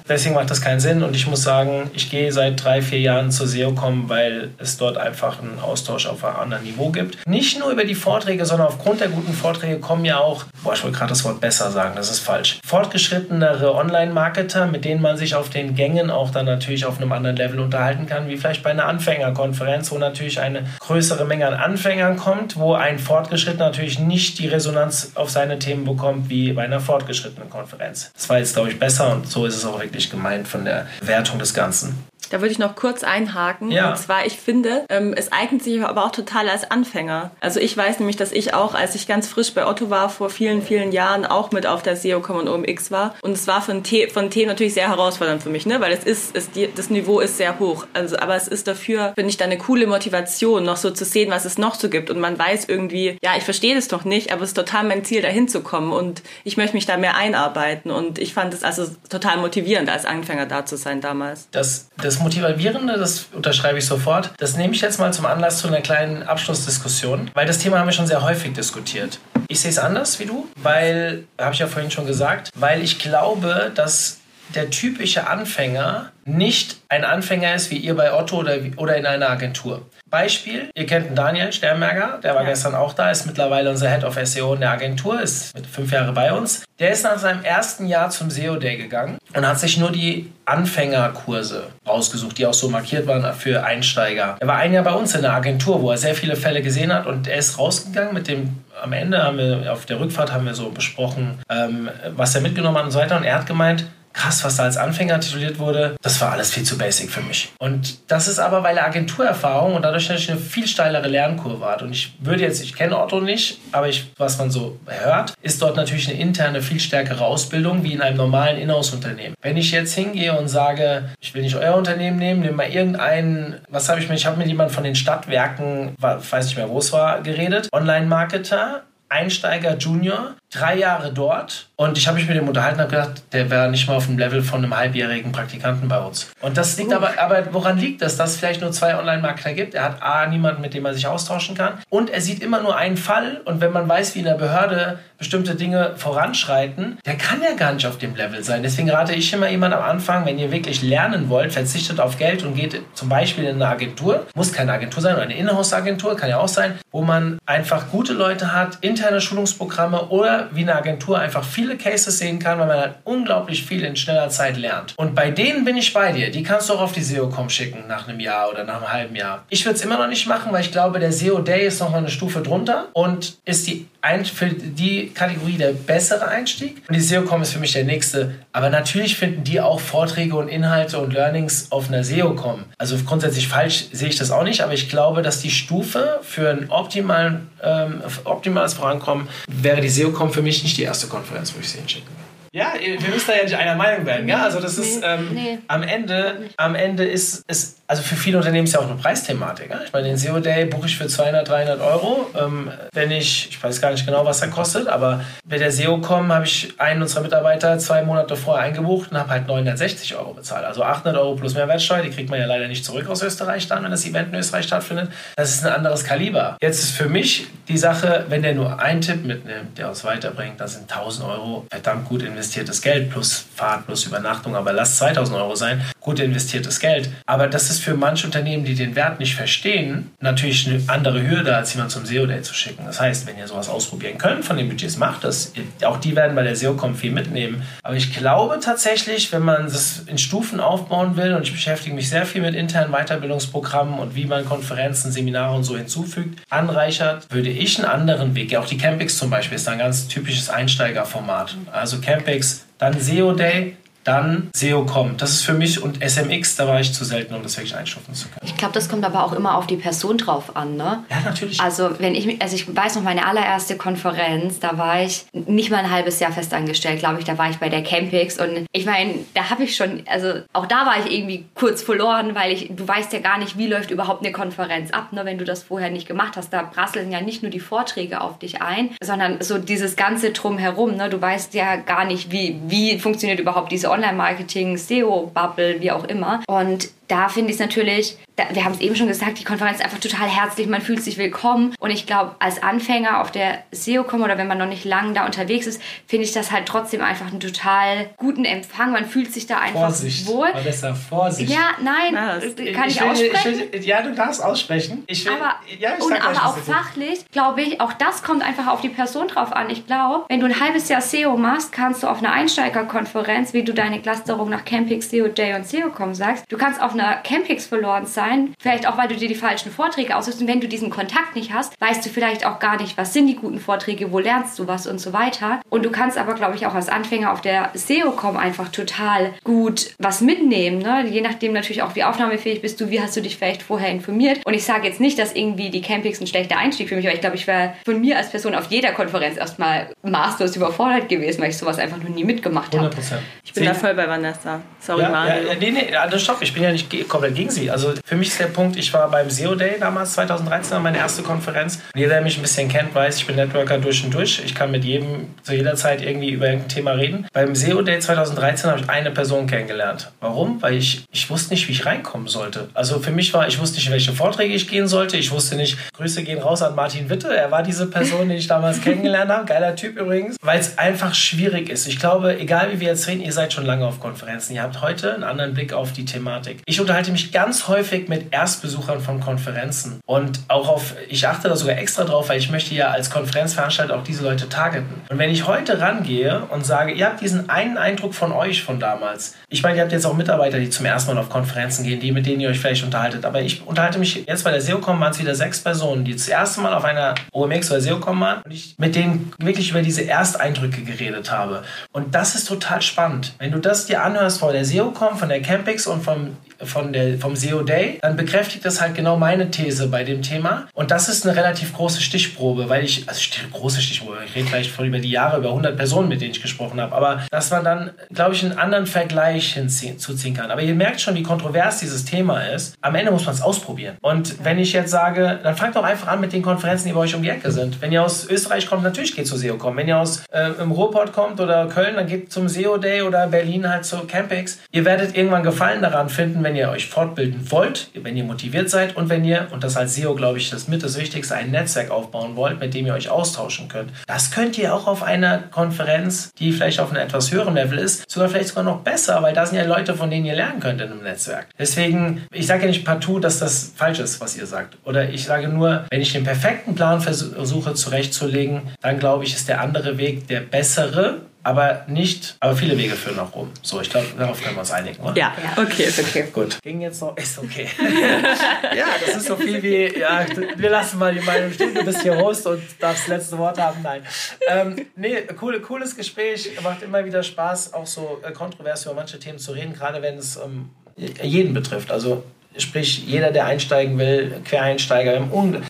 [0.06, 3.30] Deswegen macht das keinen Sinn und ich muss sagen, ich gehe seit drei, vier Jahren
[3.30, 7.26] zur SEOCom, weil es dort einfach einen Austausch auf einem anderen Niveau gibt.
[7.26, 10.84] Nicht nur über die Vorträge, sondern aufgrund der guten Vorträge kommen ja auch, boah, ich
[10.84, 15.36] wollte gerade das Wort besser sagen, das ist falsch, fortgeschrittenere Online-Marketer, mit denen man sich
[15.36, 18.72] auf den Gängen auch dann natürlich auf einem anderen Level unterhalten kann, wie vielleicht bei
[18.72, 24.38] einer Anfängerkonferenz, wo natürlich eine größere Menge an Anfängern kommt, wo ein Fortgeschrittener natürlich nicht
[24.38, 28.12] die Resonanz auf seine Themen bekommt wie bei einer fortgeschrittenen Konferenz.
[28.14, 30.86] Das war jetzt, glaube ich, besser und so ist es auch wirklich gemeint von der
[31.00, 32.04] Wertung des Ganzen.
[32.34, 33.70] Da würde ich noch kurz einhaken.
[33.70, 33.90] Ja.
[33.90, 37.30] Und zwar, ich finde, ähm, es eignet sich aber auch total als Anfänger.
[37.38, 40.30] Also ich weiß nämlich, dass ich auch, als ich ganz frisch bei Otto war, vor
[40.30, 43.14] vielen, vielen Jahren auch mit auf der SEOCom und OMX war.
[43.22, 45.80] Und es war von, The von Themen natürlich sehr herausfordernd für mich, ne?
[45.80, 47.86] weil es ist, es, die, das Niveau ist sehr hoch.
[47.92, 51.30] Also, aber es ist dafür, finde ich, da eine coole Motivation, noch so zu sehen,
[51.30, 52.10] was es noch so gibt.
[52.10, 55.04] Und man weiß irgendwie, ja, ich verstehe das doch nicht, aber es ist total mein
[55.04, 55.92] Ziel, dahin zu kommen.
[55.92, 57.92] Und ich möchte mich da mehr einarbeiten.
[57.92, 61.46] Und ich fand es also total motivierend, als Anfänger da zu sein damals.
[61.52, 64.32] Das, das Motivierende, das unterschreibe ich sofort.
[64.38, 67.86] Das nehme ich jetzt mal zum Anlass zu einer kleinen Abschlussdiskussion, weil das Thema haben
[67.86, 69.20] wir schon sehr häufig diskutiert.
[69.48, 72.98] Ich sehe es anders wie du, weil, habe ich ja vorhin schon gesagt, weil ich
[72.98, 74.18] glaube, dass
[74.54, 79.28] der typische Anfänger nicht ein Anfänger ist wie ihr bei Otto oder, oder in einer
[79.28, 79.82] Agentur.
[80.08, 82.50] Beispiel, ihr kennt den Daniel Sternberger, der war ja.
[82.50, 85.90] gestern auch da, ist mittlerweile unser Head of SEO in der Agentur, ist mit fünf
[85.90, 86.64] Jahren bei uns.
[86.78, 90.32] Der ist nach seinem ersten Jahr zum SEO Day gegangen und hat sich nur die
[90.44, 94.36] Anfängerkurse rausgesucht, die auch so markiert waren für Einsteiger.
[94.38, 96.92] Er war ein Jahr bei uns in der Agentur, wo er sehr viele Fälle gesehen
[96.92, 100.46] hat und er ist rausgegangen mit dem, am Ende haben wir, auf der Rückfahrt haben
[100.46, 103.84] wir so besprochen, ähm, was er mitgenommen hat und so weiter und er hat gemeint,
[104.14, 107.52] krass, was da als Anfänger tituliert wurde, das war alles viel zu basic für mich.
[107.58, 111.82] Und das ist aber, weil er Agenturerfahrung und dadurch natürlich eine viel steilere Lernkurve hat.
[111.82, 115.60] Und ich würde jetzt, ich kenne Otto nicht, aber ich, was man so hört, ist
[115.60, 119.34] dort natürlich eine interne, viel stärkere Ausbildung wie in einem normalen Inhouse-Unternehmen.
[119.42, 123.60] Wenn ich jetzt hingehe und sage, ich will nicht euer Unternehmen nehmen, nehme mal irgendeinen,
[123.68, 126.78] was habe ich mir, ich habe mit jemandem von den Stadtwerken, weiß nicht mehr, wo
[126.78, 132.46] es war, geredet, Online-Marketer, Einsteiger Junior, drei Jahre dort und ich habe mich mit dem
[132.48, 135.98] unterhalten und gedacht, der wäre nicht mal auf dem Level von einem halbjährigen Praktikanten bei
[135.98, 136.30] uns.
[136.40, 139.74] Und das liegt aber, aber woran liegt das, dass es vielleicht nur zwei Online-Marketer gibt?
[139.74, 142.76] Er hat A, niemanden, mit dem er sich austauschen kann und er sieht immer nur
[142.76, 147.40] einen Fall und wenn man weiß, wie in der Behörde bestimmte Dinge voranschreiten, der kann
[147.42, 148.62] ja gar nicht auf dem Level sein.
[148.62, 152.42] Deswegen rate ich immer jemand am Anfang, wenn ihr wirklich lernen wollt, verzichtet auf Geld
[152.42, 156.38] und geht zum Beispiel in eine Agentur, muss keine Agentur sein, eine Inhouse-Agentur, kann ja
[156.38, 161.44] auch sein, wo man einfach gute Leute hat, interne Schulungsprogramme oder wie eine Agentur einfach
[161.44, 164.94] viele Cases sehen kann, weil man halt unglaublich viel in schneller Zeit lernt.
[164.96, 166.30] Und bei denen bin ich bei dir.
[166.30, 169.16] Die kannst du auch auf die SEO-Com schicken nach einem Jahr oder nach einem halben
[169.16, 169.44] Jahr.
[169.48, 171.90] Ich würde es immer noch nicht machen, weil ich glaube, der SEO Day ist noch
[171.90, 176.82] mal eine Stufe drunter und ist die ein, für die Kategorie der bessere Einstieg.
[176.88, 178.34] Und die SEO-Com ist für mich der nächste.
[178.52, 182.64] Aber natürlich finden die auch Vorträge und Inhalte und Learnings auf einer SEO-Com.
[182.78, 186.50] Also grundsätzlich falsch sehe ich das auch nicht, aber ich glaube, dass die Stufe für
[186.50, 191.60] ein optimalen, ähm, optimales Vorankommen wäre die SEO-Com für mich nicht die erste Konferenz, wo
[191.60, 192.23] ich sie hinschicken würde.
[192.54, 194.28] Ja, wir müssen da ja nicht einer Meinung werden.
[194.28, 194.44] Ja?
[194.44, 195.58] Also das ist ähm, nee.
[195.66, 199.70] am Ende, am Ende ist es also für viele Unternehmen ist ja auch eine Preisthematik.
[199.70, 199.80] Ja?
[199.84, 202.30] Ich meine, den SEO Day buche ich für 200, 300 Euro.
[202.34, 205.98] Ähm, wenn ich, ich weiß gar nicht genau, was er kostet, aber bei der SEO
[205.98, 210.32] kommen habe ich einen unserer Mitarbeiter zwei Monate vorher eingebucht und habe halt 960 Euro
[210.32, 210.64] bezahlt.
[210.64, 213.84] Also 800 Euro plus Mehrwertsteuer, die kriegt man ja leider nicht zurück aus Österreich dann,
[213.84, 215.10] wenn das Event in Österreich stattfindet.
[215.36, 216.56] Das ist ein anderes Kaliber.
[216.62, 220.58] Jetzt ist für mich die Sache, wenn der nur einen Tipp mitnimmt, der uns weiterbringt,
[220.58, 225.38] das sind 1000 Euro verdammt gut investiertes Geld plus Fahrt plus Übernachtung, aber lass 2000
[225.38, 227.08] Euro sein, gut investiertes Geld.
[227.24, 231.56] Aber das ist für manche Unternehmen, die den Wert nicht verstehen, natürlich eine andere Hürde,
[231.56, 232.84] als jemand zum SEO Day zu schicken.
[232.84, 235.52] Das heißt, wenn ihr sowas ausprobieren könnt, von den Budgets macht das.
[235.84, 237.62] Auch die werden bei der SEO-Com viel mitnehmen.
[237.82, 242.10] Aber ich glaube tatsächlich, wenn man das in Stufen aufbauen will, und ich beschäftige mich
[242.10, 247.48] sehr viel mit internen Weiterbildungsprogrammen und wie man Konferenzen, Seminare und so hinzufügt, anreichert, würde
[247.48, 248.54] ich einen anderen Weg.
[248.56, 251.56] Auch die Campix zum Beispiel ist ein ganz typisches Einsteigerformat.
[251.72, 252.33] Also Campix,
[252.78, 255.22] dann SEO Day, dann SEO kommt.
[255.22, 258.14] Das ist für mich und SMX, da war ich zu selten, um das wirklich einstufen
[258.14, 258.40] zu können.
[258.44, 261.04] Ich glaube, das kommt aber auch immer auf die Person drauf an, ne?
[261.10, 261.60] Ja, natürlich.
[261.60, 265.78] Also, wenn ich, also ich weiß noch, meine allererste Konferenz, da war ich nicht mal
[265.78, 269.14] ein halbes Jahr festangestellt, glaube ich, da war ich bei der Campix und ich meine,
[269.34, 272.86] da habe ich schon, also auch da war ich irgendwie kurz verloren, weil ich, du
[272.86, 275.90] weißt ja gar nicht, wie läuft überhaupt eine Konferenz ab, ne, wenn du das vorher
[275.90, 276.52] nicht gemacht hast.
[276.52, 280.96] Da prasseln ja nicht nur die Vorträge auf dich ein, sondern so dieses ganze Drumherum,
[280.96, 281.08] ne?
[281.08, 286.40] Du weißt ja gar nicht, wie, wie funktioniert überhaupt diese Online-Marketing, SEO-Bubble, wie auch immer.
[286.46, 289.78] Und da finde ich es natürlich, da, wir haben es eben schon gesagt, die Konferenz
[289.78, 291.74] ist einfach total herzlich, man fühlt sich willkommen.
[291.78, 295.24] Und ich glaube, als Anfänger auf der SEO-Com oder wenn man noch nicht lange da
[295.24, 298.92] unterwegs ist, finde ich das halt trotzdem einfach einen total guten Empfang.
[298.92, 300.48] Man fühlt sich da einfach Vorsicht, wohl.
[300.52, 301.50] Vanessa, Vorsicht.
[301.50, 302.38] Ja, nein, Ja,
[302.72, 303.62] kann ich, will- aussprechen.
[303.70, 305.04] Ich will, ja, du darfst aussprechen.
[305.06, 308.42] Ich will, aber, ja, ich und gleich, aber auch fachlich, glaube ich, auch das kommt
[308.42, 309.70] einfach auf die Person drauf an.
[309.70, 313.62] Ich glaube, wenn du ein halbes Jahr SEO machst, kannst du auf einer Einsteigerkonferenz, wie
[313.62, 317.66] du deine Clusterung nach Campix, SEO Day und SEO.com sagst, du kannst auf einer Campix
[317.66, 318.54] verloren sein.
[318.60, 320.40] Vielleicht auch, weil du dir die falschen Vorträge aussuchst.
[320.40, 323.26] Und wenn du diesen Kontakt nicht hast, weißt du vielleicht auch gar nicht, was sind
[323.26, 325.60] die guten Vorträge, wo lernst du was und so weiter.
[325.70, 329.94] Und du kannst aber, glaube ich, auch als Anfänger auf der SEO-Com einfach total gut
[329.98, 330.78] was mitnehmen.
[330.78, 331.06] Ne?
[331.08, 334.40] Je nachdem natürlich auch, wie aufnahmefähig bist du, wie hast du dich vielleicht vorher informiert.
[334.44, 337.14] Und ich sage jetzt nicht, dass irgendwie die Campix ein schlechter Einstieg für mich, weil
[337.14, 341.40] ich glaube, ich wäre von mir als Person auf jeder Konferenz erstmal maßlos überfordert gewesen,
[341.42, 342.88] weil ich sowas einfach noch nie mitgemacht habe.
[342.88, 343.18] 100%.
[343.44, 344.60] Ich bin da voll bei Vanessa.
[344.80, 345.48] Sorry, ja, Mario.
[345.48, 347.70] Ja, nee, nee, also stopp, ich bin ja nicht komplett gegen sie.
[347.70, 351.22] Also für mich ist der Punkt, ich war beim SEO Day damals, 2013, meine erste
[351.22, 351.80] Konferenz.
[351.94, 354.40] Jeder, der mich ein bisschen kennt, weiß, ich bin Networker durch und durch.
[354.44, 357.26] Ich kann mit jedem zu jeder Zeit irgendwie über irgendein Thema reden.
[357.32, 360.10] Beim SEO Day 2013 habe ich eine Person kennengelernt.
[360.20, 360.62] Warum?
[360.62, 362.68] Weil ich, ich wusste nicht, wie ich reinkommen sollte.
[362.74, 365.16] Also für mich war, ich wusste nicht, in welche Vorträge ich gehen sollte.
[365.16, 367.34] Ich wusste nicht, Grüße gehen raus an Martin Witte.
[367.34, 369.44] Er war diese Person, die ich damals kennengelernt habe.
[369.44, 370.36] Geiler Typ übrigens.
[370.42, 371.86] Weil es einfach schwierig ist.
[371.86, 374.54] Ich glaube, egal wie wir jetzt reden, ihr seid schon lange auf Konferenzen.
[374.54, 376.62] Ihr habt heute einen anderen Blick auf die Thematik.
[376.66, 380.00] Ich unterhalte mich ganz häufig mit Erstbesuchern von Konferenzen.
[380.06, 383.96] Und auch auf, ich achte da sogar extra drauf, weil ich möchte ja als Konferenzveranstalter
[383.96, 385.02] auch diese Leute targeten.
[385.08, 388.80] Und wenn ich heute rangehe und sage, ihr habt diesen einen Eindruck von euch von
[388.80, 389.34] damals.
[389.48, 392.12] Ich meine, ihr habt jetzt auch Mitarbeiter, die zum ersten Mal auf Konferenzen gehen, die
[392.12, 393.24] mit denen ihr euch vielleicht unterhaltet.
[393.24, 396.28] Aber ich unterhalte mich jetzt bei der SEOCom waren es wieder sechs Personen, die das
[396.28, 400.06] erste Mal auf einer OMX oder SEOCom waren und ich mit denen wirklich über diese
[400.06, 401.62] Ersteindrücke geredet habe.
[401.92, 403.34] Und das ist total spannend.
[403.38, 407.18] Wenn du das dir anhörst vor der SEOCom, von der Campix und vom von der,
[407.18, 410.66] vom SEO Day, dann bekräftigt das halt genau meine These bei dem Thema.
[410.74, 413.20] Und das ist eine relativ große Stichprobe, weil ich, also
[413.52, 416.42] große Stichprobe, ich rede vielleicht von über die Jahre, über 100 Personen, mit denen ich
[416.42, 420.50] gesprochen habe, aber dass man dann, glaube ich, einen anderen Vergleich hinzuziehen kann.
[420.50, 422.76] Aber ihr merkt schon, wie kontrovers dieses Thema ist.
[422.80, 423.96] Am Ende muss man es ausprobieren.
[424.00, 427.00] Und wenn ich jetzt sage, dann fangt doch einfach an mit den Konferenzen, die bei
[427.00, 427.80] euch um die Ecke sind.
[427.80, 429.76] Wenn ihr aus Österreich kommt, natürlich geht zu SEO kommen.
[429.76, 433.26] Wenn ihr aus äh, im Ruhrport kommt oder Köln, dann geht zum SEO Day oder
[433.26, 434.58] Berlin halt zu Campix.
[434.70, 438.96] Ihr werdet irgendwann Gefallen daran finden, wenn ihr euch fortbilden wollt, wenn ihr motiviert seid
[438.96, 441.90] und wenn ihr, und das als SEO glaube ich das mit das Wichtigste, ein Netzwerk
[441.90, 443.90] aufbauen wollt, mit dem ihr euch austauschen könnt.
[444.06, 448.08] Das könnt ihr auch auf einer Konferenz, die vielleicht auf einem etwas höheren Level ist,
[448.10, 450.80] sogar vielleicht sogar noch besser, weil da sind ja Leute, von denen ihr lernen könnt
[450.80, 451.48] in einem Netzwerk.
[451.58, 454.76] Deswegen, ich sage ja nicht partout, dass das falsch ist, was ihr sagt.
[454.84, 459.48] Oder ich sage nur, wenn ich den perfekten Plan versuche zurechtzulegen, dann glaube ich, ist
[459.48, 463.50] der andere Weg der bessere aber nicht, aber viele Wege führen nach Rom.
[463.62, 465.16] So, ich glaube, darauf können wir uns einigen, oder?
[465.16, 466.24] Ja, okay, ist okay.
[466.32, 466.60] Gut.
[466.62, 467.68] Ging jetzt noch, ist okay.
[468.76, 470.24] ja, das ist so viel wie, ja,
[470.56, 473.58] wir lassen mal die Meinung stehen, du bist hier Host und darfst das letzte Wort
[473.58, 473.82] haben.
[473.82, 474.02] Nein.
[474.48, 479.18] Ähm, nee, cool, cooles Gespräch, macht immer wieder Spaß, auch so äh, kontrovers über manche
[479.18, 481.90] Themen zu reden, gerade wenn es ähm, jeden betrifft.
[481.90, 482.24] Also
[482.56, 485.20] Sprich, jeder, der einsteigen will, Quereinsteiger.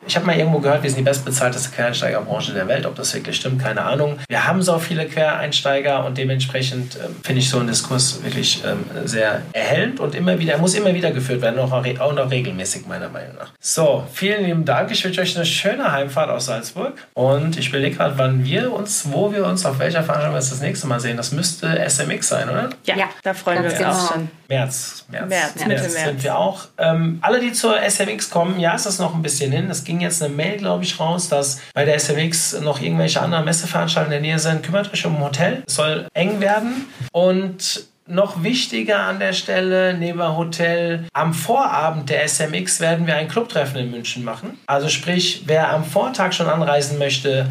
[0.07, 2.87] Ich habe mal irgendwo gehört, wir sind die bestbezahlteste Quereinsteigerbranche der Welt.
[2.87, 4.19] Ob das wirklich stimmt, keine Ahnung.
[4.29, 8.85] Wir haben so viele Quereinsteiger und dementsprechend ähm, finde ich so einen Diskurs wirklich ähm,
[9.07, 13.09] sehr erhellend und immer wieder, muss immer wieder geführt werden, auch, auch noch regelmäßig, meiner
[13.09, 13.53] Meinung nach.
[13.61, 14.91] So, vielen lieben Dank.
[14.91, 19.11] Ich wünsche euch eine schöne Heimfahrt aus Salzburg und ich überlege gerade, wann wir uns,
[19.11, 21.17] wo wir uns, auf welcher Veranstaltung wir das nächste Mal sehen.
[21.17, 22.71] Das müsste SMX sein, oder?
[22.85, 23.09] Ja, ja.
[23.23, 24.05] da freuen Ganz wir uns genau.
[24.05, 24.29] auch schon.
[24.49, 25.05] März.
[25.09, 26.05] März, März, Mitte März.
[26.05, 26.67] sind wir auch.
[26.79, 29.71] Ähm, alle, die zur SMX kommen, ja, ist das noch ein bisschen hin.
[29.71, 33.45] Es ging jetzt eine Mail, glaube ich, raus, dass bei der SMX noch irgendwelche anderen
[33.45, 34.63] Messeveranstaltungen in der Nähe sind.
[34.63, 35.63] Kümmert euch um ein Hotel.
[35.67, 36.87] Es soll eng werden.
[37.13, 43.29] Und noch wichtiger an der Stelle, neben Hotel, am Vorabend der SMX werden wir ein
[43.29, 44.59] Clubtreffen in München machen.
[44.67, 47.47] Also sprich, wer am Vortag schon anreisen möchte,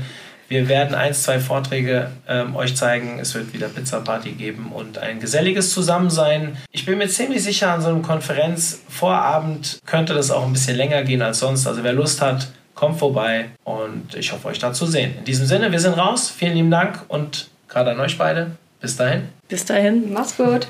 [0.53, 3.17] wir werden ein, zwei Vorträge ähm, euch zeigen.
[3.19, 6.57] Es wird wieder Pizza-Party geben und ein geselliges Zusammensein.
[6.71, 11.01] Ich bin mir ziemlich sicher, an so einem Konferenzvorabend könnte das auch ein bisschen länger
[11.01, 11.65] gehen als sonst.
[11.65, 15.15] Also wer Lust hat, kommt vorbei und ich hoffe, euch da zu sehen.
[15.17, 16.29] In diesem Sinne, wir sind raus.
[16.29, 18.51] Vielen lieben Dank und gerade an euch beide.
[18.79, 19.29] Bis dahin.
[19.47, 20.13] Bis dahin.
[20.13, 20.67] Mach's gut.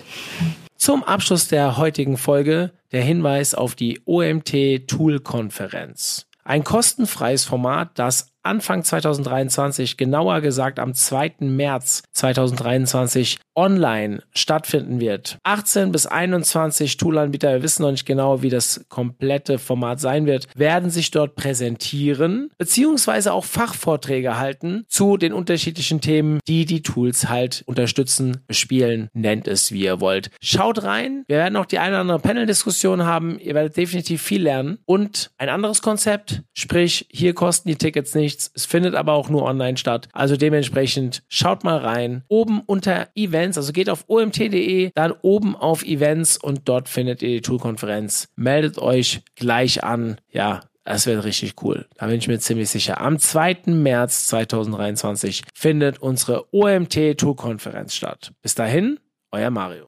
[0.77, 6.25] Zum Abschluss der heutigen Folge der Hinweis auf die OMT Tool Konferenz.
[6.45, 11.35] Ein kostenfreies Format, das Anfang 2023, genauer gesagt am 2.
[11.39, 15.37] März 2023 online stattfinden wird.
[15.43, 20.47] 18 bis 21 Toolanbieter, wir wissen noch nicht genau, wie das komplette Format sein wird,
[20.55, 27.29] werden sich dort präsentieren, beziehungsweise auch Fachvorträge halten zu den unterschiedlichen Themen, die die Tools
[27.29, 30.31] halt unterstützen, bespielen, nennt es wie ihr wollt.
[30.41, 34.43] Schaut rein, wir werden auch die eine oder andere Panel-Diskussion haben, ihr werdet definitiv viel
[34.43, 38.51] lernen und ein anderes Konzept, sprich, hier kosten die Tickets nicht, nichts.
[38.55, 40.09] Es findet aber auch nur online statt.
[40.13, 42.23] Also dementsprechend schaut mal rein.
[42.27, 43.09] Oben unter
[43.43, 48.29] Events, also geht auf omt.de, dann oben auf Events und dort findet ihr die Toolkonferenz.
[48.35, 50.17] Meldet euch gleich an.
[50.31, 51.85] Ja, das wird richtig cool.
[51.97, 53.01] Da bin ich mir ziemlich sicher.
[53.01, 53.63] Am 2.
[53.65, 58.31] März 2023 findet unsere OMT Toolkonferenz statt.
[58.41, 58.99] Bis dahin,
[59.31, 59.81] euer Mario.